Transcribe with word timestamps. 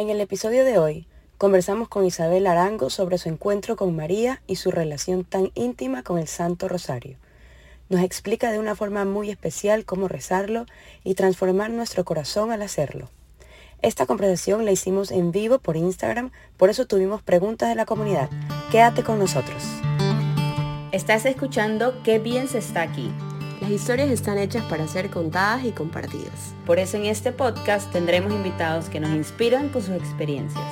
En 0.00 0.08
el 0.08 0.18
episodio 0.22 0.64
de 0.64 0.78
hoy 0.78 1.06
conversamos 1.36 1.86
con 1.88 2.06
Isabel 2.06 2.46
Arango 2.46 2.88
sobre 2.88 3.18
su 3.18 3.28
encuentro 3.28 3.76
con 3.76 3.94
María 3.94 4.40
y 4.46 4.56
su 4.56 4.70
relación 4.70 5.24
tan 5.24 5.50
íntima 5.54 6.02
con 6.02 6.18
el 6.18 6.26
Santo 6.26 6.68
Rosario. 6.68 7.18
Nos 7.90 8.00
explica 8.00 8.50
de 8.50 8.58
una 8.58 8.74
forma 8.74 9.04
muy 9.04 9.28
especial 9.28 9.84
cómo 9.84 10.08
rezarlo 10.08 10.64
y 11.04 11.16
transformar 11.16 11.68
nuestro 11.68 12.06
corazón 12.06 12.50
al 12.50 12.62
hacerlo. 12.62 13.10
Esta 13.82 14.06
conversación 14.06 14.64
la 14.64 14.72
hicimos 14.72 15.10
en 15.10 15.32
vivo 15.32 15.58
por 15.58 15.76
Instagram, 15.76 16.30
por 16.56 16.70
eso 16.70 16.86
tuvimos 16.86 17.20
preguntas 17.20 17.68
de 17.68 17.74
la 17.74 17.84
comunidad. 17.84 18.30
Quédate 18.70 19.02
con 19.04 19.18
nosotros. 19.18 19.62
Estás 20.92 21.26
escuchando 21.26 22.02
Qué 22.04 22.18
bien 22.18 22.48
se 22.48 22.56
está 22.56 22.80
aquí 22.80 23.12
las 23.70 23.80
historias 23.82 24.10
están 24.10 24.36
hechas 24.36 24.64
para 24.64 24.88
ser 24.88 25.10
contadas 25.10 25.64
y 25.64 25.70
compartidas. 25.70 26.56
Por 26.66 26.80
eso 26.80 26.96
en 26.96 27.06
este 27.06 27.30
podcast 27.30 27.88
tendremos 27.92 28.32
invitados 28.32 28.88
que 28.88 28.98
nos 28.98 29.10
inspiran 29.10 29.68
con 29.68 29.80
sus 29.80 29.94
experiencias. 29.94 30.64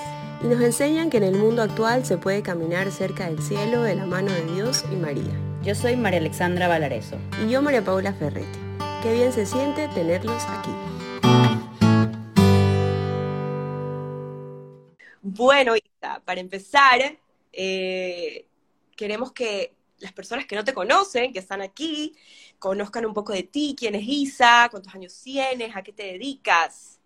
Y 0.43 0.49
nos 0.49 0.61
enseñan 0.61 1.09
que 1.09 1.19
en 1.19 1.23
el 1.23 1.37
mundo 1.37 1.63
actual 1.63 2.05
se 2.05 2.19
puede 2.19 2.43
caminar 2.43 2.91
cerca 2.91 3.31
del 3.31 3.41
cielo 3.41 3.83
de 3.83 3.95
la 3.95 4.05
mano 4.05 4.33
de 4.33 4.43
Dios 4.53 4.85
y 4.93 4.97
María. 4.97 5.33
Yo 5.63 5.77
soy 5.77 5.95
María 5.95 6.19
Alexandra 6.19 6.67
Valareso. 6.67 7.17
Y 7.47 7.49
yo 7.49 7.63
María 7.63 7.85
Paula 7.85 8.13
Ferretti. 8.15 8.59
Qué 9.01 9.13
bien 9.13 9.33
se 9.33 9.47
siente 9.47 9.87
tenerlos 9.95 10.43
aquí. 10.49 10.71
Bueno, 15.23 15.75
para 16.25 16.41
empezar, 16.41 17.17
eh, 17.53 18.45
queremos 18.97 19.31
que 19.31 19.73
las 20.01 20.13
personas 20.13 20.47
que 20.47 20.57
no 20.57 20.65
te 20.65 20.75
conocen, 20.75 21.33
que 21.33 21.39
están 21.39 21.63
aquí, 21.63 22.15
conozcan 22.59 23.07
un 23.07 23.15
poco 23.15 23.33
de 23.33 23.43
ti, 23.43 23.75
quién 23.79 23.95
es 23.95 24.05
Isa, 24.07 24.69
cuántos 24.71 24.95
años 24.95 25.21
tienes, 25.23 25.75
a 25.75 25.83
qué 25.83 25.93
te 25.93 26.05
dedicas. 26.05 26.99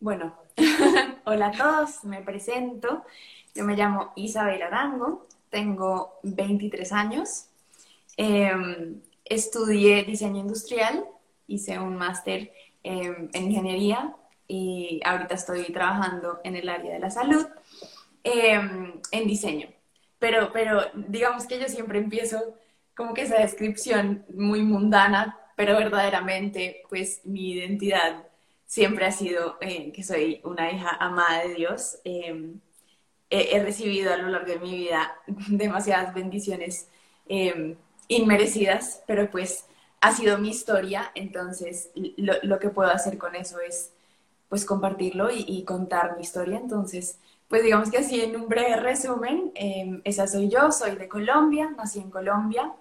Bueno, 0.00 0.36
hola 1.24 1.48
a 1.48 1.52
todos, 1.52 2.04
me 2.04 2.22
presento. 2.22 3.04
Yo 3.54 3.64
me 3.64 3.74
llamo 3.74 4.12
Isabel 4.16 4.62
Arango, 4.62 5.26
tengo 5.50 6.18
23 6.22 6.92
años. 6.92 7.46
Em, 8.16 9.00
estudié 9.24 10.04
diseño 10.04 10.40
industrial, 10.40 11.04
hice 11.46 11.78
un 11.78 11.96
máster 11.96 12.52
em, 12.82 13.28
en 13.32 13.50
ingeniería 13.50 14.14
y 14.46 15.00
ahorita 15.04 15.34
estoy 15.34 15.64
trabajando 15.72 16.40
en 16.44 16.56
el 16.56 16.68
área 16.68 16.92
de 16.92 17.00
la 17.00 17.10
salud 17.10 17.46
em, 18.22 19.00
en 19.10 19.26
diseño. 19.26 19.68
Pero, 20.18 20.52
pero 20.52 20.82
digamos 20.94 21.46
que 21.46 21.58
yo 21.58 21.68
siempre 21.68 21.98
empiezo 21.98 22.54
como 22.96 23.14
que 23.14 23.22
esa 23.22 23.38
descripción 23.40 24.24
muy 24.34 24.62
mundana, 24.62 25.38
pero 25.56 25.76
verdaderamente, 25.76 26.82
pues 26.88 27.20
mi 27.24 27.52
identidad 27.52 28.24
siempre 28.66 29.06
ha 29.06 29.12
sido 29.12 29.56
eh, 29.60 29.92
que 29.92 30.02
soy 30.02 30.40
una 30.44 30.70
hija 30.72 30.96
amada 31.00 31.42
de 31.44 31.54
Dios. 31.54 31.98
Em, 32.04 32.60
he, 33.30 33.62
recibido 33.62 34.12
a 34.12 34.16
lo 34.16 34.28
largo 34.28 34.52
de 34.52 34.58
mi 34.58 34.72
vida 34.76 35.16
demasiadas 35.48 36.14
bendiciones 36.14 36.88
em, 37.28 37.76
inmerecidas, 38.08 39.02
pero 39.06 39.30
pues 39.30 39.66
ha 40.00 40.12
sido 40.12 40.38
mi 40.38 40.50
historia, 40.50 41.10
entonces 41.14 41.90
lo, 42.16 42.34
lo, 42.42 42.58
que 42.58 42.68
puedo 42.70 42.90
hacer 42.90 43.18
con 43.18 43.34
eso 43.34 43.60
es 43.60 43.92
pues 44.48 44.64
compartirlo 44.64 45.28
y, 45.30 45.64
contar 45.64 46.16
mi 46.16 46.22
historia. 46.22 46.58
Entonces, 46.58 47.18
pues 47.48 47.62
digamos 47.62 47.90
que 47.90 47.98
así 47.98 48.20
en 48.20 48.36
un 48.36 48.48
breve 48.48 48.76
resumen, 48.76 49.52
em, 49.54 50.00
esa 50.04 50.26
soy 50.26 50.48
yo, 50.48 50.70
soy 50.72 50.96
de 50.96 51.08
Colombia, 51.08 51.70
nací 51.76 51.98
en 52.00 52.10
Colombia. 52.10 52.72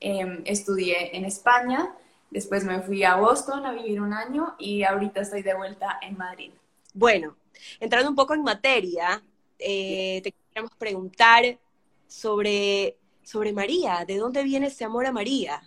Em, 0.00 0.42
estudié 0.44 1.16
en 1.16 1.24
España, 1.24 1.94
después 2.30 2.64
me 2.64 2.80
fui 2.82 3.04
a 3.04 3.16
Boston 3.16 3.64
a 3.64 3.72
vivir 3.72 4.00
un 4.00 4.12
año 4.12 4.54
y 4.58 4.82
ahorita 4.82 5.20
estoy 5.20 5.42
de 5.42 5.54
vuelta 5.54 5.98
en 6.02 6.18
Madrid. 6.18 6.50
Bueno, 6.92 7.36
entrando 7.80 8.10
un 8.10 8.16
poco 8.16 8.34
en 8.34 8.42
materia, 8.42 9.22
eh, 9.58 10.20
te 10.22 10.32
queríamos 10.32 10.76
preguntar 10.76 11.58
sobre, 12.06 12.96
sobre 13.22 13.52
María, 13.52 14.04
¿de 14.06 14.18
dónde 14.18 14.42
viene 14.42 14.66
ese 14.66 14.84
amor 14.84 15.06
a 15.06 15.12
María? 15.12 15.62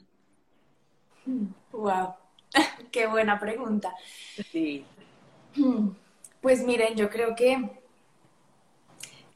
Wow, 1.72 2.14
qué 2.92 3.08
buena 3.08 3.40
pregunta. 3.40 3.94
Sí. 4.52 4.86
Pues 6.40 6.64
miren, 6.64 6.96
yo 6.96 7.10
creo 7.10 7.36
que 7.36 7.54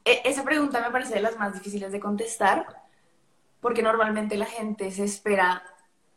e, 0.04 0.22
esa 0.24 0.44
pregunta 0.44 0.80
me 0.80 0.92
parece 0.92 1.14
de 1.14 1.20
las 1.20 1.36
más 1.36 1.52
difíciles 1.52 1.90
de 1.92 2.00
contestar 2.00 2.81
porque 3.62 3.80
normalmente 3.80 4.36
la 4.36 4.44
gente 4.44 4.90
se 4.90 5.04
espera 5.04 5.62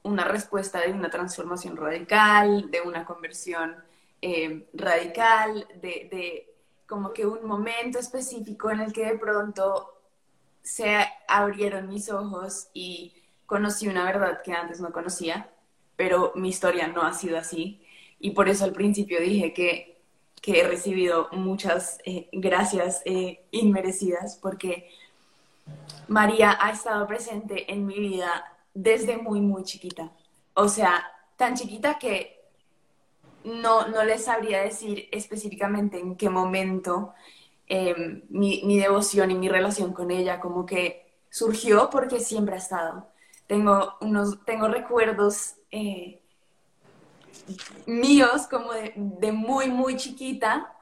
una 0.01 0.25
respuesta 0.25 0.81
de 0.81 0.91
una 0.91 1.11
transformación 1.11 1.77
radical, 1.77 2.71
de 2.71 2.81
una 2.81 3.05
conversión 3.05 3.75
eh, 4.19 4.67
radical, 4.73 5.67
de, 5.79 6.51
como 6.87 7.13
que 7.13 7.25
un 7.25 7.45
momento 7.45 7.99
específico 7.99 8.71
en 8.71 8.79
el 8.79 8.91
que 8.91 9.05
de 9.05 9.19
pronto 9.19 9.93
se 10.63 11.07
abrieron 11.27 11.87
mis 11.87 12.09
ojos 12.09 12.69
y 12.73 13.13
conocí 13.45 13.87
una 13.87 14.05
verdad 14.05 14.41
que 14.43 14.51
antes 14.51 14.81
no 14.81 14.91
conocía, 14.91 15.51
pero 15.95 16.33
mi 16.35 16.49
historia 16.49 16.87
no 16.87 17.03
ha 17.03 17.13
sido 17.13 17.37
así. 17.37 17.85
Y 18.19 18.31
por 18.31 18.49
eso 18.49 18.65
al 18.65 18.73
principio 18.73 19.21
dije 19.21 19.53
que, 19.53 19.93
he 20.47 20.67
recibido 20.67 21.27
muchas 21.31 21.97
eh, 22.05 22.29
gracias 22.31 23.01
eh, 23.05 23.45
inmerecidas, 23.49 24.37
porque 24.39 24.91
María 26.07 26.57
ha 26.59 26.71
estado 26.71 27.07
presente 27.07 27.71
en 27.71 27.85
mi 27.85 27.99
vida 27.99 28.45
desde 28.73 29.17
muy, 29.17 29.41
muy 29.41 29.63
chiquita. 29.63 30.11
O 30.53 30.67
sea, 30.67 31.03
tan 31.35 31.55
chiquita 31.55 31.97
que 31.97 32.43
no, 33.43 33.87
no 33.87 34.03
les 34.03 34.25
sabría 34.25 34.61
decir 34.61 35.07
específicamente 35.11 35.99
en 35.99 36.15
qué 36.15 36.29
momento 36.29 37.13
em, 37.67 38.23
mi, 38.29 38.77
devoción 38.79 39.31
y 39.31 39.35
mi 39.35 39.49
relación 39.49 39.93
con 39.93 40.11
ella 40.11 40.39
como 40.39 40.65
que 40.65 41.19
surgió 41.29 41.89
porque 41.89 42.19
siempre 42.19 42.55
ha 42.55 42.59
estado. 42.59 43.07
Tengo, 43.47 43.95
unos, 44.01 44.43
tengo 44.45 44.67
recuerdos 44.67 45.55
eh, 45.71 46.21
míos 47.85 48.47
como 48.49 48.73
de, 48.73 48.93
de, 48.95 49.31
muy, 49.31 49.69
muy 49.69 49.95
chiquita 49.97 50.73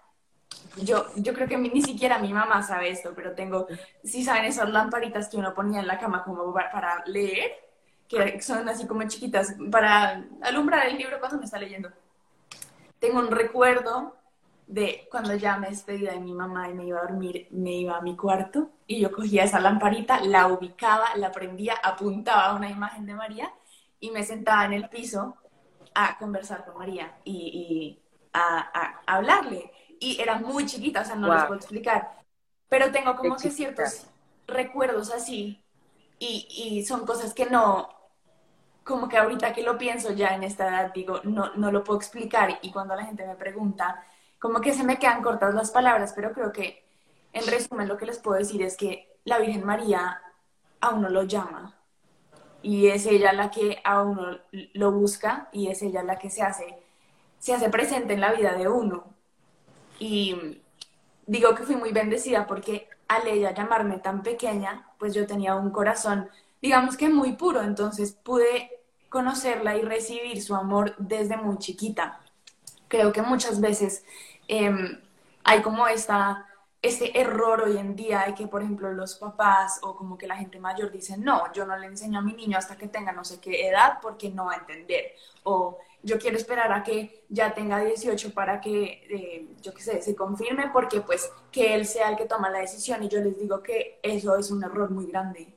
yo, 0.78 1.06
yo 1.16 1.34
creo 1.34 1.47
que 1.47 1.57
ni 1.57 1.81
siquiera 1.81 2.19
mi 2.19 2.34
mamá 2.34 2.63
sabe 2.63 2.89
esto, 2.89 3.13
pero 3.16 3.34
tengo, 3.34 3.67
si 4.03 4.23
saben 4.23 4.45
esas 4.45 4.69
lamparitas 4.69 5.29
que 5.29 5.38
uno 5.38 5.53
ponía 5.53 5.79
en 5.79 5.88
la 5.88 6.00
cama 6.00 6.23
como 6.23 6.51
para, 6.53 7.03
leer, 7.06 7.51
que 8.07 8.41
son 8.41 8.67
así 8.67 8.88
como 8.88 9.03
chiquitas, 9.03 9.56
para 9.72 10.23
alumbrar 10.41 10.88
el 10.88 10.97
libro 10.97 11.19
cuando 11.19 11.38
me 11.38 11.45
está 11.45 11.59
leyendo. 11.59 11.89
Tengo 13.00 13.19
un 13.19 13.31
recuerdo 13.31 14.16
de 14.66 15.07
cuando 15.11 15.35
ya 15.35 15.57
me 15.57 15.69
despedía 15.69 16.13
de 16.13 16.19
mi 16.19 16.34
mamá 16.34 16.69
y 16.69 16.73
me 16.73 16.85
iba 16.85 17.00
a 17.00 17.03
dormir, 17.03 17.47
me 17.51 17.73
iba 17.73 17.97
a 17.97 18.01
mi 18.01 18.16
cuarto 18.16 18.72
y 18.88 19.01
yo 19.01 19.11
cogía 19.11 19.44
esa 19.44 19.59
lamparita, 19.59 20.22
la 20.22 20.47
ubicaba, 20.47 21.16
la 21.17 21.31
prendía, 21.31 21.75
apuntaba 21.84 22.45
a 22.45 22.55
una 22.55 22.69
imagen 22.69 23.05
de 23.05 23.13
María 23.13 23.53
y 24.00 24.09
me 24.11 24.23
sentaba 24.23 24.66
en 24.66 24.73
el 24.73 24.90
piso 24.90 25.35
a 25.94 26.17
conversar 26.17 26.66
con 26.66 26.78
María 26.78 27.17
y, 27.23 28.00
a 28.35 29.00
hablarle 29.05 29.72
y 30.03 30.22
era 30.22 30.38
muy 30.38 30.66
chiquita, 30.66 31.02
o 31.02 31.06
sea, 31.06 31.16
no 31.16 31.34
les 31.34 31.44
puedo 31.46 31.59
explicar. 31.59 32.12
Pero 32.68 32.91
tengo 32.91 33.16
como 33.16 33.38
que 33.38 33.50
ciertos 33.50 34.08
recuerdos 34.47 35.12
así 35.12 35.64
y, 36.19 36.47
y, 36.50 36.86
son 36.86 37.06
cosas 37.06 37.34
que 37.34 37.46
no, 37.46 37.88
como 38.84 39.08
que 39.08 39.18
ahorita 39.18 39.53
que 39.53 39.64
lo 39.64 39.78
pienso 39.78 40.12
ya 40.12 40.36
en 40.36 40.44
esta 40.44 40.68
edad, 40.68 40.94
digo, 40.94 41.22
no, 41.24 41.53
no 41.56 41.72
lo 41.72 41.84
puedo 41.84 42.00
explicar 42.00 42.59
y 42.62 42.72
cuando 42.72 42.96
la 42.96 43.06
gente 43.06 43.25
me 43.25 43.36
pregunta, 43.36 44.03
como 44.40 44.59
que 44.59 44.74
se 44.74 44.84
me 44.84 45.00
quedan 45.00 45.24
cortas 45.24 45.53
las 45.53 45.72
palabras, 45.72 46.12
pero 46.14 46.34
creo 46.34 46.52
que 46.52 46.84
en 47.31 47.47
resumen 47.47 47.88
lo 47.88 47.97
que 47.97 48.06
les 48.06 48.20
puedo 48.20 48.38
decir 48.38 48.62
es 48.62 48.75
que 48.75 49.18
la 49.24 49.40
Virgen 49.40 49.66
María 49.66 50.22
a 50.81 50.90
uno 50.90 51.08
lo 51.09 51.24
llama 51.24 51.78
y 52.62 52.88
es 52.88 53.06
ella 53.06 53.31
la 53.31 53.50
que 53.52 53.80
a 53.85 54.02
uno 54.02 54.40
lo 54.52 54.91
busca 54.91 55.47
y 55.53 55.70
es 55.70 55.81
ella 55.81 56.03
la 56.03 56.20
que 56.20 56.30
se 56.30 56.44
hace, 56.44 56.78
se 57.40 57.53
hace 57.53 57.70
presente 57.70 58.14
en 58.14 58.22
la 58.22 58.34
vida 58.34 58.53
de 58.53 58.68
uno 58.68 59.12
y 60.03 60.61
digo 61.26 61.55
que 61.55 61.64
fui 61.64 61.78
muy 61.78 61.94
bendecida 61.94 62.46
porque 62.46 62.90
al 63.08 63.26
ella 63.26 63.53
llamarme 63.53 64.00
tan 64.00 64.22
pequeña, 64.22 64.85
pues 65.00 65.14
yo 65.14 65.26
tenía 65.26 65.55
un 65.55 65.70
corazón, 65.70 66.29
digamos 66.61 66.97
que 66.97 67.08
muy 67.08 67.34
puro, 67.34 67.61
entonces 67.61 68.11
pude 68.11 68.70
conocerla 69.08 69.78
y 69.78 69.82
recibir 69.82 70.41
su 70.41 70.55
amor 70.55 70.94
desde 70.97 71.38
muy 71.38 71.58
chiquita. 71.58 72.20
Creo 72.90 73.14
que 73.14 73.22
muchas 73.22 73.61
veces 73.61 74.03
em, 74.50 75.00
hay 75.46 75.61
como 75.61 75.88
esta, 75.88 76.47
este 76.82 77.17
error 77.17 77.61
hoy 77.61 77.78
en 77.78 77.96
día 77.96 78.26
de 78.28 78.35
que, 78.35 78.47
por 78.47 78.61
ejemplo, 78.61 78.91
los 78.91 79.16
papás 79.16 79.79
o 79.84 79.96
como 79.96 80.17
que 80.17 80.28
la 80.28 80.35
gente 80.35 80.59
mayor 80.59 80.91
dicen, 80.91 81.23
no, 81.23 81.50
yo 81.53 81.66
no 81.66 81.78
le 81.78 81.88
enseño 81.88 82.20
a 82.20 82.22
mi 82.22 82.34
niño 82.34 82.58
hasta 82.58 82.76
que 82.76 82.90
tenga 82.90 83.14
no 83.14 83.23
sé 83.23 83.40
qué 83.40 83.70
edad 83.70 84.00
porque 84.02 84.29
no 84.29 84.46
va 84.47 84.53
a 84.53 84.58
entender. 84.58 85.14
O 85.44 85.78
yo 86.03 86.20
quiero 86.20 86.38
esperar 86.38 86.72
a 86.72 86.84
que 86.84 87.23
ya 87.29 87.53
tenga 87.53 87.79
18 87.79 88.34
para 88.34 88.59
que, 88.59 89.05
eh, 89.09 89.47
yo 89.61 89.73
qué 89.73 89.82
sé, 89.82 90.02
se 90.02 90.16
confirme, 90.16 90.70
porque 90.72 91.02
pues 91.02 91.32
que 91.52 91.73
él 91.73 91.85
sea 91.85 92.09
el 92.09 92.17
que 92.17 92.26
toma 92.26 92.50
la 92.50 92.59
decisión 92.59 93.02
y 93.03 93.09
yo 93.09 93.20
les 93.22 93.40
digo 93.40 93.64
que 93.64 94.00
eso 94.03 94.35
es 94.35 94.52
un 94.52 94.64
error 94.64 94.91
muy 94.91 95.08
grande, 95.08 95.53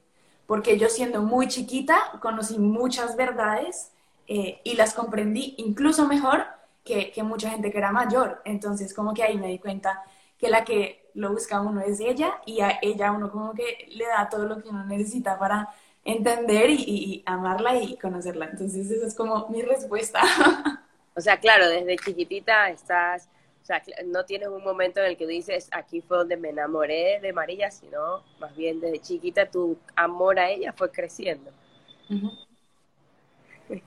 porque 0.47 0.79
yo 0.79 0.89
siendo 0.89 1.23
muy 1.23 1.49
chiquita 1.49 1.99
conocí 2.23 2.59
muchas 2.59 3.17
verdades 3.17 3.91
eh, 4.29 4.61
y 4.65 4.75
las 4.75 4.95
comprendí 4.95 5.55
incluso 5.59 6.07
mejor 6.07 6.47
que, 6.85 7.11
que 7.11 7.23
mucha 7.25 7.51
gente 7.51 7.73
que 7.73 7.79
era 7.79 7.91
mayor. 7.91 8.41
Entonces, 8.45 8.95
como 8.95 9.13
que 9.13 9.25
ahí 9.25 9.37
me 9.39 9.49
di 9.49 9.59
cuenta 9.59 10.05
que 10.39 10.49
la 10.49 10.65
que 10.65 11.11
lo 11.15 11.33
busca 11.33 11.61
uno 11.61 11.81
es 11.81 11.99
ella 12.01 12.41
y 12.47 12.61
a 12.61 12.79
ella 12.83 13.11
uno 13.13 13.31
como 13.31 13.55
que 13.55 13.89
le 13.91 14.07
da 14.07 14.29
todo 14.29 14.47
lo 14.47 14.63
que 14.63 14.69
uno 14.69 14.85
necesita 14.85 15.39
para 15.39 15.69
entender 16.07 16.71
y, 16.71 17.23
amarla 17.27 17.77
y 17.77 17.97
conocerla. 17.97 18.47
Entonces 18.47 18.91
esa 18.91 19.07
es 19.07 19.15
como 19.15 19.49
mi 19.49 19.63
respuesta. 19.63 20.23
O 21.19 21.21
sea, 21.23 21.41
claro, 21.41 21.67
desde 21.71 21.97
chiquitita 21.97 22.69
estás, 22.69 23.31
o 23.63 23.65
sea, 23.65 23.83
no 24.05 24.27
tienes 24.27 24.49
un 24.49 24.63
momento 24.63 25.01
en 25.01 25.07
el 25.07 25.17
que 25.17 25.27
dices, 25.27 25.67
aquí 25.73 26.03
fue 26.03 26.19
donde 26.19 26.37
me 26.37 26.51
enamoré 26.51 27.21
de 27.23 27.33
María, 27.33 27.71
sino 27.71 28.23
más 28.39 28.55
bien 28.55 28.81
desde 28.81 29.01
chiquita 29.01 29.51
tu 29.51 29.79
amor 29.95 30.39
a 30.39 30.51
ella 30.51 30.75
fue 30.75 30.93
creciendo. 30.93 31.51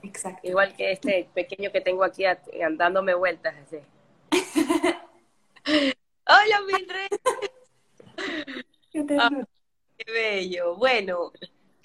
Exacto. 0.02 0.40
Igual 0.42 0.74
que 0.74 0.90
este 0.90 1.28
pequeño 1.32 1.70
que 1.70 1.80
tengo 1.80 2.02
aquí 2.02 2.24
andándome 2.24 3.14
vueltas 3.14 3.54
así. 3.64 3.78
Hola, 6.26 6.60
Mildred. 6.66 7.20
Ah, 9.20 9.30
qué 9.98 10.12
bello. 10.12 10.74
Bueno, 10.74 11.30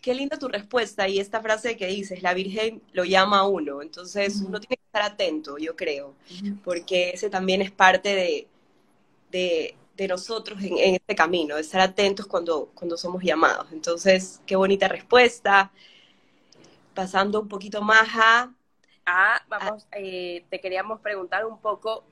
qué 0.06 0.14
linda 0.14 0.38
tu 0.38 0.48
respuesta 0.48 1.08
y 1.08 1.18
esta 1.18 1.42
frase 1.42 1.76
que 1.76 1.88
dices, 1.88 2.22
la 2.22 2.36
Virgen 2.36 2.80
lo 2.94 3.06
llama 3.06 3.40
a 3.40 3.48
uno, 3.48 3.82
entonces 3.82 4.40
uno 4.40 4.60
tiene 4.60 4.78
que 4.78 4.84
estar 4.86 5.02
atento, 5.02 5.58
yo 5.58 5.76
creo, 5.76 6.14
porque 6.64 7.10
ese 7.10 7.32
también 7.32 7.64
es 7.64 7.72
parte 7.72 8.48
de, 9.32 9.76
nosotros 10.08 10.62
en, 10.62 10.94
este 10.94 11.16
camino, 11.16 11.58
estar 11.58 11.82
atentos 11.82 12.28
cuando, 12.28 12.70
cuando 12.76 12.98
somos 12.98 13.24
llamados. 13.24 13.72
Entonces, 13.72 14.42
qué 14.46 14.56
bonita 14.56 14.88
respuesta. 14.88 15.72
Pasando 16.94 17.42
un 17.42 17.48
poquito 17.48 17.82
más 17.82 18.08
a... 18.14 18.54
Ah, 19.08 19.42
vamos, 19.48 19.88
eh, 19.92 20.46
te 20.52 20.62
queríamos 20.62 21.00
preguntar 21.00 21.48
un 21.48 21.58
poco, 21.58 22.04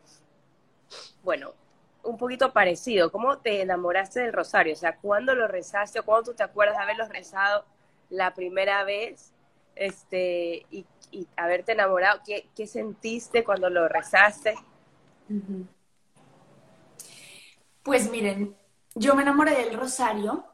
bueno, 1.24 1.54
un 2.01 2.18
poquito 2.18 2.51
parecido. 2.54 3.12
¿Cómo 3.12 3.38
te 3.38 3.62
enamoraste 3.62 4.22
del 4.22 4.34
rosario? 4.34 4.74
O 4.74 4.78
sea, 4.78 4.98
¿cuándo 4.98 5.36
lo 5.36 5.48
rezaste 5.48 6.00
o 6.00 6.04
cuándo 6.04 6.31
tú 6.31 6.38
te 6.38 6.44
acuerdas 6.44 6.75
de 6.78 6.84
haberlo 6.84 7.07
rezado 7.07 7.66
la 8.09 8.33
primera 8.33 8.83
vez 8.83 9.33
este, 9.75 10.65
y, 10.71 10.85
haberte 11.38 11.73
enamorado? 11.73 12.21
¿Qué, 12.25 12.50
¿Qué, 12.55 12.65
sentiste 12.65 13.44
cuando 13.44 13.69
lo 13.69 13.88
rezaste? 13.88 14.55
Pues 17.83 18.09
miren, 18.09 18.55
yo 18.95 19.15
me 19.15 19.21
enamoré 19.21 19.55
del 19.55 19.77
rosario 19.77 20.45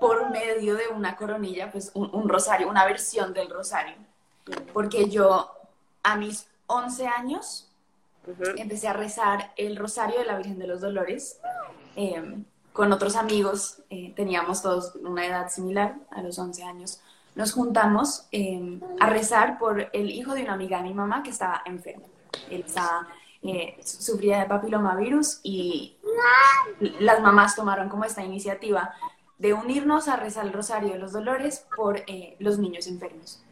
por 0.00 0.30
medio 0.30 0.76
de 0.76 0.88
una 0.88 1.14
coronilla, 1.16 1.70
pues 1.70 1.92
un, 1.94 2.28
rosario, 2.28 2.68
una 2.68 2.86
versión 2.86 3.32
del 3.34 3.50
rosario. 3.50 3.96
Porque 4.72 5.08
yo 5.08 5.52
a 6.02 6.16
mis 6.16 6.48
11 6.66 7.06
años 7.06 7.70
empecé 8.56 8.88
a 8.88 8.94
rezar 8.94 9.52
el 9.56 9.76
rosario 9.76 10.18
de 10.18 10.24
la 10.24 10.36
Virgen 10.38 10.58
de 10.58 10.66
los 10.66 10.80
Dolores. 10.80 11.40
Em, 11.96 12.44
con 12.72 12.92
otros 12.92 13.16
amigos, 13.16 13.82
eh, 13.90 14.12
teníamos 14.14 14.62
todos 14.62 14.94
una 15.02 15.26
edad 15.26 15.50
similar, 15.50 15.96
a 16.10 16.22
los 16.22 16.38
11 16.38 16.62
años, 16.62 17.00
nos 17.34 17.52
juntamos 17.52 18.26
em, 18.32 18.80
a 18.98 19.08
rezar 19.08 19.58
por 19.58 19.88
el 19.92 20.10
hijo 20.10 20.34
de 20.34 20.42
una 20.42 20.54
amiga 20.54 20.78
de 20.78 20.84
mi 20.84 20.94
mamá 20.94 21.22
que 21.22 21.30
estaba 21.30 21.62
enfermo. 21.64 22.06
Él 22.50 22.64
estaba, 22.66 23.08
eh, 23.42 23.80
sufría 23.84 24.40
de 24.40 24.46
papilomavirus 24.46 25.40
y 25.42 25.96
las 27.00 27.20
mamás 27.20 27.56
tomaron 27.56 27.88
como 27.88 28.04
esta 28.04 28.22
iniciativa 28.22 28.94
de 29.38 29.54
unirnos 29.54 30.08
a 30.08 30.16
rezar 30.16 30.46
el 30.46 30.52
Rosario 30.52 30.92
de 30.92 30.98
los 30.98 31.12
Dolores 31.12 31.64
por 31.74 31.98
eh, 32.06 32.36
los 32.40 32.58
niños 32.58 32.86
enfermos. 32.86 33.42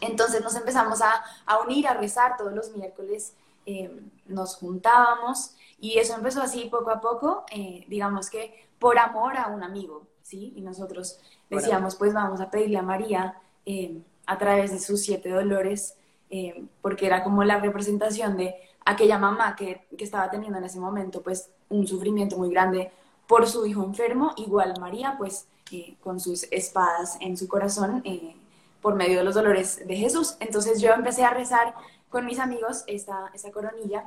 Entonces 0.00 0.42
nos 0.42 0.56
empezamos 0.56 1.00
a, 1.02 1.22
unir, 1.64 1.86
a 1.86 1.94
rezar 1.94 2.36
todos 2.36 2.52
los 2.52 2.74
miércoles, 2.74 3.34
em, 3.66 4.10
nos 4.26 4.56
juntábamos 4.56 5.54
y 5.80 5.98
eso 5.98 6.14
empezó 6.14 6.42
así 6.42 6.66
poco 6.70 6.90
a 6.90 7.00
poco, 7.00 7.44
eh, 7.50 7.84
digamos 7.88 8.30
que 8.30 8.68
por 8.78 8.98
amor 8.98 9.36
a 9.36 9.48
un 9.48 9.62
amigo, 9.62 10.06
¿sí? 10.22 10.52
Y 10.56 10.62
nosotros 10.62 11.18
decíamos, 11.50 11.96
pues 11.96 12.12
vamos 12.12 12.40
a 12.40 12.50
pedirle 12.50 12.78
a 12.78 12.82
María 12.82 13.40
eh, 13.66 14.02
a 14.26 14.38
través 14.38 14.72
de 14.72 14.78
sus 14.78 15.02
siete 15.02 15.28
dolores, 15.28 15.96
eh, 16.30 16.64
porque 16.80 17.06
era 17.06 17.22
como 17.22 17.44
la 17.44 17.58
representación 17.58 18.36
de 18.36 18.54
aquella 18.84 19.18
mamá 19.18 19.56
que, 19.56 19.86
que, 19.96 20.04
estaba 20.04 20.30
teniendo 20.30 20.58
en 20.58 20.64
ese 20.64 20.80
momento, 20.80 21.22
pues 21.22 21.50
un 21.68 21.86
sufrimiento 21.86 22.36
muy 22.36 22.50
grande 22.50 22.90
por 23.26 23.46
su 23.46 23.66
hijo 23.66 23.82
enfermo, 23.84 24.32
igual 24.36 24.74
María, 24.80 25.16
pues 25.18 25.48
con 26.02 26.20
sus 26.20 26.44
espadas 26.52 27.16
en 27.20 27.36
su 27.36 27.48
corazón 27.48 28.02
por 28.80 28.94
medio 28.94 29.18
de 29.18 29.24
los 29.24 29.34
dolores 29.34 29.84
de 29.86 29.96
Jesús. 29.96 30.36
Entonces 30.40 30.80
yo 30.80 30.92
empecé 30.92 31.24
a 31.24 31.30
rezar 31.30 31.74
con 32.10 32.26
mis 32.26 32.38
amigos 32.38 32.84
esta, 32.86 33.30
esta 33.34 33.50
coronilla 33.50 34.04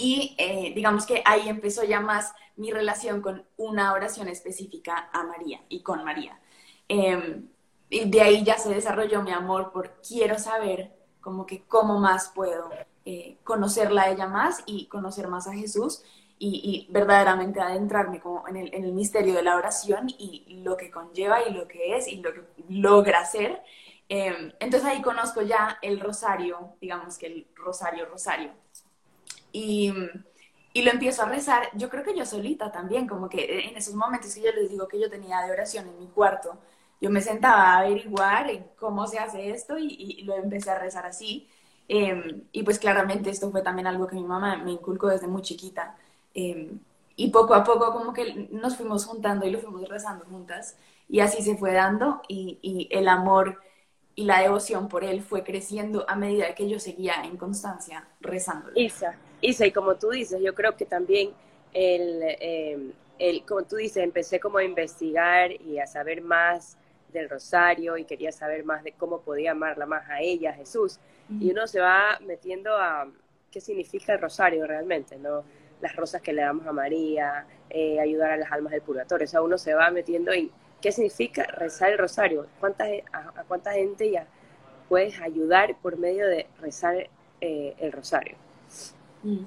y 0.00 0.34
eh, 0.38 0.72
digamos 0.74 1.04
que 1.04 1.22
ahí 1.26 1.48
empezó 1.48 1.84
ya 1.84 2.00
más 2.00 2.32
mi 2.56 2.70
relación 2.70 3.20
con 3.20 3.44
una 3.58 3.92
oración 3.92 4.28
específica 4.28 5.10
a 5.12 5.24
María 5.24 5.60
y 5.68 5.82
con 5.82 6.04
María. 6.04 6.40
Em, 6.88 7.48
y 7.90 8.08
de 8.08 8.20
ahí 8.22 8.42
ya 8.42 8.56
se 8.56 8.70
desarrolló 8.70 9.22
mi 9.22 9.30
amor 9.30 9.72
por 9.72 10.00
quiero 10.00 10.38
saber 10.38 10.92
como 11.20 11.44
que 11.44 11.64
cómo 11.64 11.98
más 12.00 12.30
puedo 12.34 12.70
eh, 13.04 13.36
conocerla 13.44 14.02
a 14.02 14.10
ella 14.10 14.26
más 14.26 14.62
y 14.64 14.86
conocer 14.86 15.28
más 15.28 15.46
a 15.46 15.52
Jesús 15.52 16.02
y, 16.42 16.88
verdaderamente 16.90 17.60
adentrarme 17.60 18.18
como 18.18 18.48
en 18.48 18.56
el, 18.56 18.74
en 18.74 18.84
el, 18.84 18.92
misterio 18.94 19.34
de 19.34 19.42
la 19.42 19.56
oración 19.56 20.06
y 20.08 20.62
lo 20.64 20.78
que 20.78 20.90
conlleva 20.90 21.46
y 21.46 21.52
lo 21.52 21.68
que 21.68 21.98
es 21.98 22.08
y 22.08 22.16
lo 22.16 22.32
que 22.32 22.42
logra 22.70 23.26
ser. 23.26 23.62
Em, 24.12 24.52
entonces 24.58 24.88
ahí 24.88 25.02
conozco 25.02 25.40
ya 25.40 25.78
el 25.82 26.00
rosario, 26.00 26.74
digamos 26.80 27.16
que 27.16 27.26
el 27.26 27.46
rosario, 27.54 28.06
rosario. 28.06 28.50
Y, 29.52 29.92
y, 30.72 30.82
lo 30.82 30.90
empiezo 30.90 31.22
a 31.22 31.28
rezar, 31.28 31.68
yo 31.74 31.88
creo 31.90 32.04
que 32.04 32.16
yo 32.16 32.24
solita 32.24 32.70
también, 32.70 33.06
como 33.06 33.28
que 33.28 33.68
en 33.68 33.76
esos 33.76 33.94
momentos 33.94 34.34
que 34.34 34.42
yo 34.42 34.52
les 34.52 34.70
digo 34.70 34.88
que 34.88 35.00
yo 35.00 35.10
tenía 35.10 35.40
de 35.42 35.52
oración 35.52 35.88
en 35.88 35.98
mi 35.98 36.06
cuarto, 36.08 36.58
yo 37.00 37.10
me 37.10 37.20
sentaba 37.20 37.72
a 37.72 37.78
averiguar 37.78 38.46
cómo 38.78 39.06
se 39.06 39.18
hace 39.18 39.50
esto 39.50 39.78
y, 39.78 39.86
y 39.88 40.22
lo 40.24 40.36
empecé 40.36 40.70
a 40.70 40.78
rezar 40.78 41.06
así. 41.06 41.48
Em, 41.92 42.44
y 42.52 42.62
pues 42.62 42.78
claramente 42.78 43.30
esto 43.30 43.50
fue 43.50 43.62
también 43.62 43.88
algo 43.88 44.06
que 44.06 44.14
mi 44.14 44.22
mamá 44.22 44.56
me 44.58 44.70
inculcó 44.70 45.08
desde 45.08 45.26
muy 45.26 45.42
chiquita. 45.42 45.96
Em, 46.34 46.78
y 47.16 47.30
poco 47.30 47.52
a 47.54 47.64
poco 47.64 47.92
como 47.92 48.12
que 48.12 48.48
nos 48.52 48.76
fuimos 48.76 49.06
juntando 49.06 49.44
y 49.44 49.50
lo 49.50 49.58
fuimos 49.58 49.88
rezando 49.88 50.24
juntas. 50.26 50.76
Y 51.08 51.18
así 51.18 51.42
se 51.42 51.56
fue 51.56 51.72
dando 51.72 52.22
y, 52.28 52.60
y 52.62 52.88
el 52.96 53.08
amor 53.08 53.60
y 54.14 54.24
la 54.24 54.40
devoción 54.40 54.88
por 54.88 55.02
él 55.02 55.20
fue 55.22 55.42
creciendo 55.42 56.04
a 56.08 56.14
medida 56.14 56.54
que 56.54 56.68
yo 56.68 56.78
seguía 56.78 57.24
en 57.24 57.36
constancia 57.36 58.06
rezando. 58.20 58.70
Isa, 58.76 59.16
Isa, 59.40 59.66
y 59.66 59.72
como 59.72 59.96
tú 59.96 60.10
dices, 60.10 60.40
yo 60.42 60.54
creo 60.54 60.76
que 60.76 60.84
también 60.84 61.30
el, 61.72 62.22
eh, 62.22 62.92
el, 63.18 63.44
como 63.44 63.62
tú 63.64 63.76
dices, 63.76 64.02
empecé 64.02 64.40
como 64.40 64.58
a 64.58 64.64
investigar 64.64 65.52
y 65.52 65.78
a 65.78 65.86
saber 65.86 66.22
más 66.22 66.76
del 67.12 67.28
rosario 67.28 67.96
y 67.96 68.04
quería 68.04 68.32
saber 68.32 68.64
más 68.64 68.84
de 68.84 68.92
cómo 68.92 69.20
podía 69.20 69.52
amarla 69.52 69.86
más 69.86 70.08
a 70.08 70.20
ella, 70.20 70.50
a 70.50 70.54
Jesús. 70.54 70.98
Y 71.40 71.50
uno 71.52 71.66
se 71.68 71.78
va 71.78 72.18
metiendo 72.26 72.76
a 72.76 73.08
qué 73.52 73.60
significa 73.60 74.14
el 74.14 74.20
rosario 74.20 74.66
realmente, 74.66 75.16
¿no? 75.16 75.44
Las 75.80 75.94
rosas 75.94 76.22
que 76.22 76.32
le 76.32 76.42
damos 76.42 76.66
a 76.66 76.72
María, 76.72 77.46
eh, 77.68 78.00
ayudar 78.00 78.32
a 78.32 78.36
las 78.36 78.50
almas 78.50 78.72
del 78.72 78.82
purgatorio. 78.82 79.26
O 79.26 79.28
sea, 79.28 79.42
uno 79.42 79.56
se 79.56 79.74
va 79.74 79.90
metiendo 79.90 80.32
en 80.32 80.50
qué 80.80 80.90
significa 80.90 81.44
rezar 81.44 81.92
el 81.92 81.98
rosario, 81.98 82.46
¿Cuánta, 82.58 82.86
a, 83.12 83.44
cuánta 83.46 83.72
gente 83.72 84.10
ya 84.10 84.26
puedes 84.88 85.20
ayudar 85.20 85.76
por 85.80 85.96
medio 85.98 86.26
de 86.26 86.46
rezar 86.60 87.08
eh, 87.40 87.74
el 87.78 87.92
rosario. 87.92 88.36
Mm. 89.22 89.44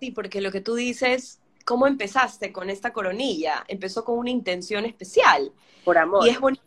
Sí, 0.00 0.10
porque 0.10 0.40
lo 0.40 0.52
que 0.52 0.60
tú 0.60 0.74
dices, 0.74 1.40
¿cómo 1.64 1.86
empezaste 1.86 2.52
con 2.52 2.70
esta 2.70 2.92
coronilla? 2.92 3.64
Empezó 3.68 4.04
con 4.04 4.18
una 4.18 4.30
intención 4.30 4.84
especial. 4.84 5.52
Por 5.84 5.98
amor. 5.98 6.26
Y 6.26 6.30
es 6.30 6.40
bonito 6.40 6.62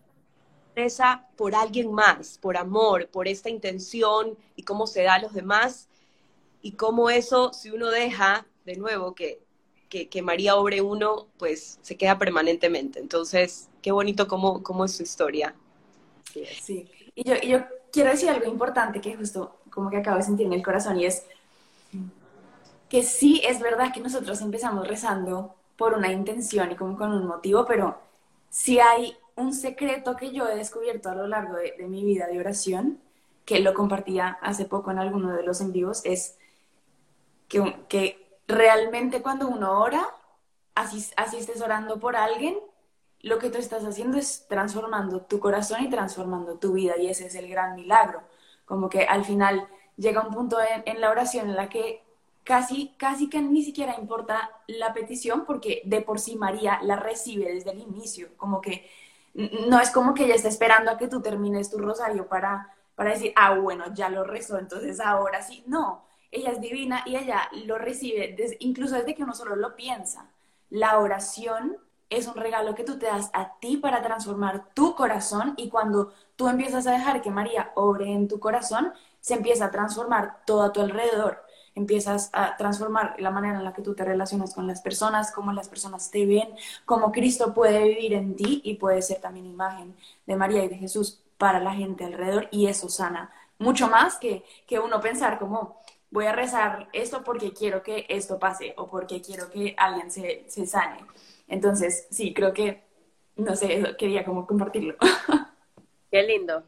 reza 0.75 1.27
por 1.35 1.55
alguien 1.55 1.91
más, 1.91 2.37
por 2.37 2.57
amor, 2.57 3.09
por 3.09 3.27
esta 3.27 3.49
intención 3.49 4.37
y 4.55 4.63
cómo 4.63 4.87
se 4.87 5.03
da 5.03 5.15
a 5.15 5.21
los 5.21 5.33
demás 5.33 5.89
y 6.61 6.73
cómo 6.73 7.09
eso, 7.09 7.51
si 7.53 7.71
uno 7.71 7.89
deja, 7.89 8.45
de 8.65 8.75
nuevo, 8.75 9.15
que, 9.15 9.41
que, 9.89 10.21
María 10.21 10.55
obre 10.55 10.81
uno, 10.81 11.27
pues 11.37 11.79
se 11.81 11.97
queda 11.97 12.17
permanentemente. 12.17 12.99
Entonces, 12.99 13.69
qué 13.81 13.91
bonito 13.91 14.27
cómo, 14.27 14.63
cómo 14.63 14.85
es 14.85 14.93
su 14.93 15.03
historia. 15.03 15.55
Sí, 16.31 16.45
sí. 16.61 16.89
Y 17.15 17.23
yo, 17.23 17.35
y 17.41 17.49
yo 17.49 17.65
quiero 17.91 18.11
decir 18.11 18.29
algo 18.29 18.45
importante 18.45 19.01
que 19.01 19.15
justo 19.15 19.59
como 19.69 19.89
que 19.89 19.97
acabo 19.97 20.17
de 20.17 20.23
sentir 20.23 20.45
en 20.45 20.53
el 20.53 20.63
corazón 20.63 20.99
y 20.99 21.05
es 21.05 21.25
que 22.89 23.03
sí 23.03 23.41
es 23.45 23.59
verdad 23.59 23.93
que 23.93 24.01
nosotros 24.01 24.41
empezamos 24.41 24.87
rezando 24.87 25.55
por 25.77 25.93
una 25.93 26.11
intención 26.11 26.71
y 26.71 26.75
como 26.75 26.97
con 26.97 27.13
un 27.13 27.25
motivo, 27.25 27.65
pero 27.65 27.97
si 28.49 28.79
hay 28.79 29.17
un 29.35 29.53
secreto 29.53 30.15
que 30.15 30.31
yo 30.31 30.47
he 30.47 30.55
descubierto 30.55 31.09
a 31.09 31.15
lo 31.15 31.27
largo 31.27 31.55
de, 31.55 31.87
mi 31.87 32.03
vida 32.03 32.27
de 32.27 32.39
oración, 32.39 32.99
que 33.45 33.59
lo 33.59 33.73
compartía 33.73 34.37
hace 34.41 34.65
poco 34.65 34.91
en 34.91 34.99
alguno 34.99 35.33
de 35.33 35.43
los 35.43 35.61
en 35.61 35.71
vivos, 35.71 36.01
es 36.03 36.37
que, 37.47 37.77
que 37.87 38.39
realmente 38.47 39.21
cuando 39.21 39.47
uno 39.47 39.79
ora, 39.79 40.05
así, 40.75 41.03
así 41.15 41.37
estés 41.37 41.61
orando 41.61 41.99
por 41.99 42.15
alguien, 42.15 42.57
lo 43.21 43.39
que 43.39 43.49
tú 43.49 43.57
estás 43.57 43.85
haciendo 43.85 44.17
es 44.17 44.47
transformando 44.47 45.21
tu 45.21 45.39
corazón 45.39 45.83
y 45.83 45.89
transformando 45.89 46.57
tu 46.57 46.73
vida 46.73 46.97
y 46.97 47.07
ese 47.07 47.27
es 47.27 47.35
el 47.35 47.47
gran 47.49 47.75
milagro. 47.75 48.21
Como 48.65 48.89
que 48.89 49.03
al 49.03 49.25
final 49.25 49.67
llega 50.01 50.21
un 50.21 50.33
punto 50.33 50.57
en, 50.85 50.99
la 50.99 51.11
oración 51.11 51.49
en 51.49 51.55
la 51.55 51.69
que 51.69 52.03
casi, 52.43 52.93
casi 52.97 53.29
que 53.29 53.41
ni 53.41 53.63
siquiera 53.63 53.95
importa 53.99 54.49
la 54.67 54.93
petición 54.93 55.45
porque 55.45 55.81
de 55.85 56.01
por 56.01 56.19
sí 56.19 56.35
María 56.35 56.79
la 56.81 56.95
recibe 56.95 57.53
desde 57.53 57.71
el 57.71 57.79
inicio, 57.79 58.29
como 58.35 58.61
que 58.61 58.89
no 59.33 59.79
es 59.79 59.91
como 59.91 60.13
que 60.13 60.25
ella 60.25 60.35
está 60.35 60.49
esperando 60.49 60.91
a 60.91 60.97
que 60.97 61.07
tú 61.07 61.21
termines 61.21 61.69
tu 61.69 61.77
rosario 61.77 62.27
para, 62.27 62.75
para 62.95 63.11
decir, 63.11 63.31
ah, 63.35 63.53
bueno, 63.53 63.85
ya 63.93 64.09
lo 64.09 64.23
rezó, 64.23 64.57
entonces 64.57 64.99
ahora 64.99 65.41
sí, 65.41 65.63
no, 65.67 66.03
ella 66.31 66.51
es 66.51 66.59
divina 66.59 67.03
y 67.05 67.15
ella 67.15 67.49
lo 67.65 67.77
recibe 67.77 68.35
incluso 68.59 68.95
desde 68.95 69.13
que 69.15 69.23
uno 69.23 69.35
solo 69.35 69.55
lo 69.55 69.75
piensa. 69.75 70.29
La 70.69 70.99
oración 70.99 71.77
es 72.09 72.27
un 72.27 72.35
regalo 72.35 72.75
que 72.75 72.83
tú 72.83 72.97
te 72.97 73.05
das 73.05 73.29
a 73.33 73.57
ti 73.59 73.77
para 73.77 74.01
transformar 74.01 74.73
tu 74.73 74.95
corazón 74.95 75.53
y 75.57 75.69
cuando 75.69 76.11
tú 76.35 76.49
empiezas 76.49 76.87
a 76.87 76.91
dejar 76.91 77.21
que 77.21 77.29
María 77.29 77.71
obre 77.75 78.11
en 78.11 78.27
tu 78.27 78.39
corazón, 78.39 78.93
se 79.21 79.35
empieza 79.35 79.65
a 79.65 79.71
transformar 79.71 80.43
todo 80.45 80.63
a 80.63 80.73
tu 80.73 80.81
alrededor 80.81 81.45
empiezas 81.75 82.29
a 82.33 82.57
transformar 82.57 83.15
la 83.19 83.31
manera 83.31 83.57
en 83.57 83.63
la 83.63 83.73
que 83.73 83.81
tú 83.81 83.95
te 83.95 84.03
relacionas 84.03 84.53
con 84.53 84.67
las 84.67 84.81
personas, 84.81 85.31
cómo 85.31 85.53
las 85.53 85.69
personas 85.69 86.11
te 86.11 86.25
ven, 86.25 86.49
cómo 86.85 87.11
Cristo 87.11 87.53
puede 87.53 87.83
vivir 87.83 88.13
en 88.13 88.35
ti 88.35 88.61
y 88.63 88.75
puede 88.75 89.01
ser 89.01 89.21
también 89.21 89.45
imagen 89.45 89.95
de 90.25 90.35
María 90.35 90.63
y 90.63 90.67
de 90.67 90.75
Jesús 90.75 91.21
para 91.37 91.59
la 91.59 91.73
gente 91.73 92.03
alrededor 92.03 92.47
y 92.51 92.67
eso 92.67 92.89
sana 92.89 93.31
mucho 93.57 93.87
más 93.87 94.17
que, 94.17 94.43
que 94.67 94.79
uno 94.79 94.99
pensar 94.99 95.39
como 95.39 95.79
voy 96.09 96.25
a 96.25 96.33
rezar 96.33 96.89
esto 96.93 97.23
porque 97.23 97.53
quiero 97.53 97.83
que 97.83 98.05
esto 98.09 98.37
pase 98.39 98.73
o 98.77 98.87
porque 98.87 99.21
quiero 99.21 99.49
que 99.49 99.75
alguien 99.77 100.11
se, 100.11 100.43
se 100.47 100.65
sane. 100.65 101.05
Entonces, 101.47 102.07
sí, 102.09 102.33
creo 102.33 102.53
que, 102.53 102.83
no 103.35 103.55
sé, 103.55 103.95
quería 103.97 104.25
como 104.25 104.45
compartirlo. 104.47 104.95
Qué 106.11 106.23
lindo, 106.23 106.63